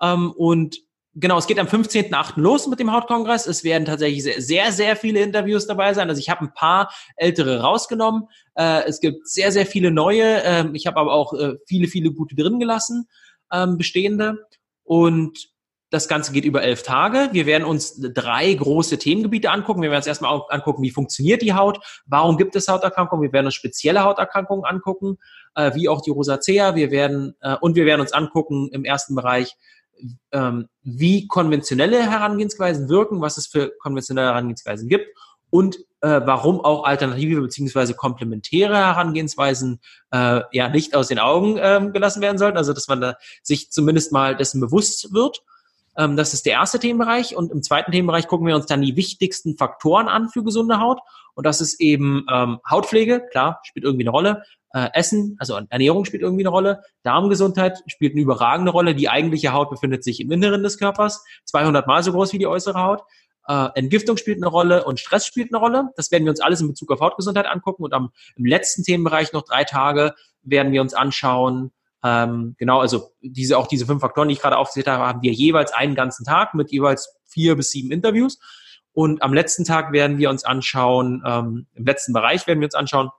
[0.02, 0.78] Ähm, und
[1.14, 2.40] Genau, es geht am 15.8.
[2.40, 3.46] los mit dem Hautkongress.
[3.46, 6.08] Es werden tatsächlich sehr, sehr, sehr viele Interviews dabei sein.
[6.08, 8.30] Also ich habe ein paar ältere rausgenommen.
[8.56, 10.42] Äh, es gibt sehr, sehr viele neue.
[10.44, 13.10] Ähm, ich habe aber auch äh, viele, viele gute drin gelassen,
[13.52, 14.38] ähm, bestehende.
[14.84, 15.52] Und
[15.92, 17.28] Das Ganze geht über elf Tage.
[17.34, 19.82] Wir werden uns drei große Themengebiete angucken.
[19.82, 23.24] Wir werden uns erstmal angucken, wie funktioniert die Haut, warum gibt es Hauterkrankungen.
[23.24, 25.18] Wir werden uns spezielle Hauterkrankungen angucken,
[25.56, 26.76] äh, wie auch die Rosacea.
[26.76, 29.58] Wir werden äh, und wir werden uns angucken im ersten Bereich,
[30.32, 35.08] ähm, wie konventionelle Herangehensweisen wirken, was es für konventionelle Herangehensweisen gibt
[35.50, 39.80] und äh, warum auch alternative beziehungsweise komplementäre Herangehensweisen
[40.12, 42.58] äh, ja nicht aus den Augen ähm, gelassen werden sollten.
[42.58, 45.44] Also dass man da sich zumindest mal dessen bewusst wird.
[45.98, 47.36] Ähm, das ist der erste Themenbereich.
[47.36, 51.00] Und im zweiten Themenbereich gucken wir uns dann die wichtigsten Faktoren an für gesunde Haut.
[51.36, 54.44] Und das ist eben ähm, Hautpflege, klar, spielt irgendwie eine Rolle.
[54.74, 56.82] Äh, Essen, also Ernährung spielt irgendwie eine Rolle.
[57.04, 58.96] Darmgesundheit spielt eine überragende Rolle.
[58.96, 62.48] Die eigentliche Haut befindet sich im Inneren des Körpers, 200 mal so groß wie die
[62.48, 63.02] äußere Haut.
[63.48, 65.90] Äh, Entgiftung spielt eine Rolle und Stress spielt eine Rolle.
[65.96, 67.84] Das werden wir uns alles in Bezug auf Hautgesundheit angucken.
[67.84, 70.14] Und am, im letzten Themenbereich noch drei Tage
[70.44, 71.72] werden wir uns anschauen,
[72.04, 75.32] ähm, genau, also diese, auch diese fünf Faktoren, die ich gerade aufgezählt habe, haben wir
[75.32, 78.40] jeweils einen ganzen Tag mit jeweils vier bis sieben Interviews.
[78.94, 82.76] Und am letzten Tag werden wir uns anschauen, ähm, im letzten Bereich werden wir uns
[82.76, 83.10] anschauen,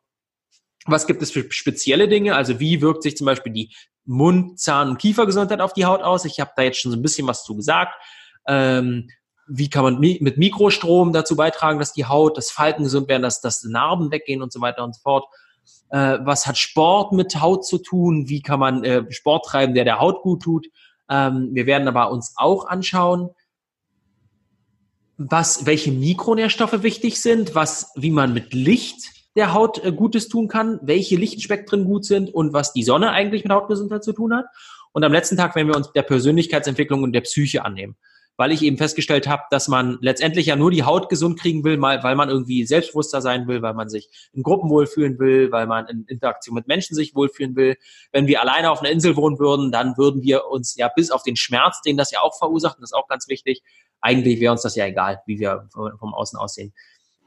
[0.84, 2.34] was gibt es für spezielle Dinge?
[2.34, 6.24] Also wie wirkt sich zum Beispiel die Mund-, Zahn- und Kiefergesundheit auf die Haut aus?
[6.24, 7.94] Ich habe da jetzt schon so ein bisschen was zu gesagt.
[8.46, 9.08] Ähm,
[9.46, 13.40] wie kann man mit Mikrostrom dazu beitragen, dass die Haut, das Falten gesund werden, dass,
[13.40, 15.24] dass Narben weggehen und so weiter und so fort
[15.90, 19.84] äh, was hat Sport mit Haut zu tun, wie kann man äh, Sport treiben, der
[19.84, 20.66] der Haut gut tut.
[21.08, 23.28] Ähm, wir werden aber uns auch anschauen,
[25.30, 30.48] was, welche Mikronährstoffe wichtig sind, was, wie man mit Licht der Haut äh, Gutes tun
[30.48, 34.46] kann, welche Lichtspektren gut sind und was die Sonne eigentlich mit Hautgesundheit zu tun hat.
[34.92, 37.96] Und am letzten Tag werden wir uns der Persönlichkeitsentwicklung und der Psyche annehmen
[38.36, 41.80] weil ich eben festgestellt habe, dass man letztendlich ja nur die Haut gesund kriegen will,
[41.80, 45.86] weil man irgendwie selbstbewusster sein will, weil man sich in Gruppen wohlfühlen will, weil man
[45.86, 47.76] in Interaktion mit Menschen sich wohlfühlen will.
[48.10, 51.22] Wenn wir alleine auf einer Insel wohnen würden, dann würden wir uns ja bis auf
[51.22, 53.62] den Schmerz, den das ja auch verursacht, das ist auch ganz wichtig,
[54.03, 56.74] eigentlich wäre uns das ja egal, wie wir vom Außen aussehen.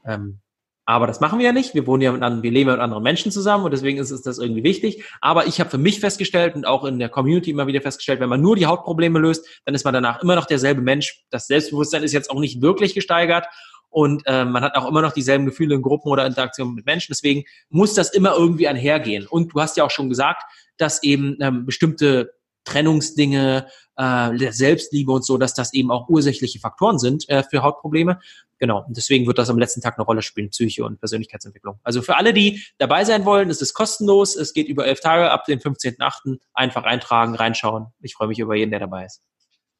[0.06, 0.40] Ähm,
[0.88, 1.74] aber das machen wir ja nicht.
[1.74, 4.12] Wir wohnen ja mit anderen, wir leben ja mit anderen Menschen zusammen und deswegen ist,
[4.12, 5.02] ist das irgendwie wichtig.
[5.20, 8.28] Aber ich habe für mich festgestellt und auch in der Community immer wieder festgestellt, wenn
[8.28, 11.24] man nur die Hautprobleme löst, dann ist man danach immer noch derselbe Mensch.
[11.30, 13.46] Das Selbstbewusstsein ist jetzt auch nicht wirklich gesteigert
[13.88, 17.12] und äh, man hat auch immer noch dieselben Gefühle in Gruppen oder Interaktionen mit Menschen.
[17.12, 19.26] Deswegen muss das immer irgendwie einhergehen.
[19.26, 20.44] Und du hast ja auch schon gesagt,
[20.76, 22.35] dass eben ähm, bestimmte
[22.66, 28.20] Trennungsdinge, äh, Selbstliebe und so, dass das eben auch ursächliche Faktoren sind äh, für Hautprobleme.
[28.58, 31.78] Genau, und deswegen wird das am letzten Tag eine Rolle spielen, Psyche und Persönlichkeitsentwicklung.
[31.82, 34.36] Also für alle, die dabei sein wollen, ist es kostenlos.
[34.36, 36.38] Es geht über elf Tage ab dem 15.8.
[36.54, 37.86] Einfach eintragen, reinschauen.
[38.00, 39.22] Ich freue mich über jeden, der dabei ist.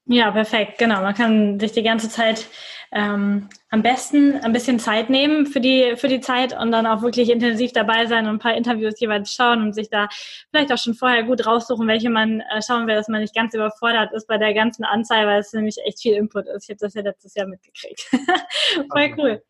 [0.07, 1.01] Ja, perfekt, genau.
[1.01, 2.47] Man kann sich die ganze Zeit
[2.93, 7.01] ähm, am besten ein bisschen Zeit nehmen für die, für die Zeit und dann auch
[7.01, 10.07] wirklich intensiv dabei sein und ein paar Interviews jeweils schauen und sich da
[10.49, 13.53] vielleicht auch schon vorher gut raussuchen, welche man äh, schauen will, dass man nicht ganz
[13.53, 16.63] überfordert ist bei der ganzen Anzahl, weil es nämlich echt viel Input ist.
[16.63, 18.07] Ich habe das ja letztes Jahr mitgekriegt.
[18.89, 19.43] Voll cool.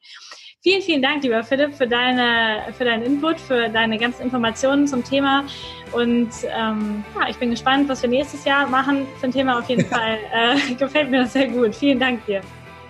[0.68, 5.02] Vielen, vielen Dank, lieber Philipp, für, deine, für deinen Input, für deine ganzen Informationen zum
[5.02, 5.46] Thema.
[5.94, 9.60] Und ähm, ja, ich bin gespannt, was wir nächstes Jahr machen ein Thema.
[9.60, 11.74] Auf jeden Fall äh, gefällt mir das sehr gut.
[11.74, 12.42] Vielen Dank dir.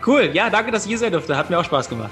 [0.03, 0.31] Cool.
[0.33, 1.37] Ja, danke, dass ich hier sein durfte.
[1.37, 2.09] Hat mir auch Spaß gemacht.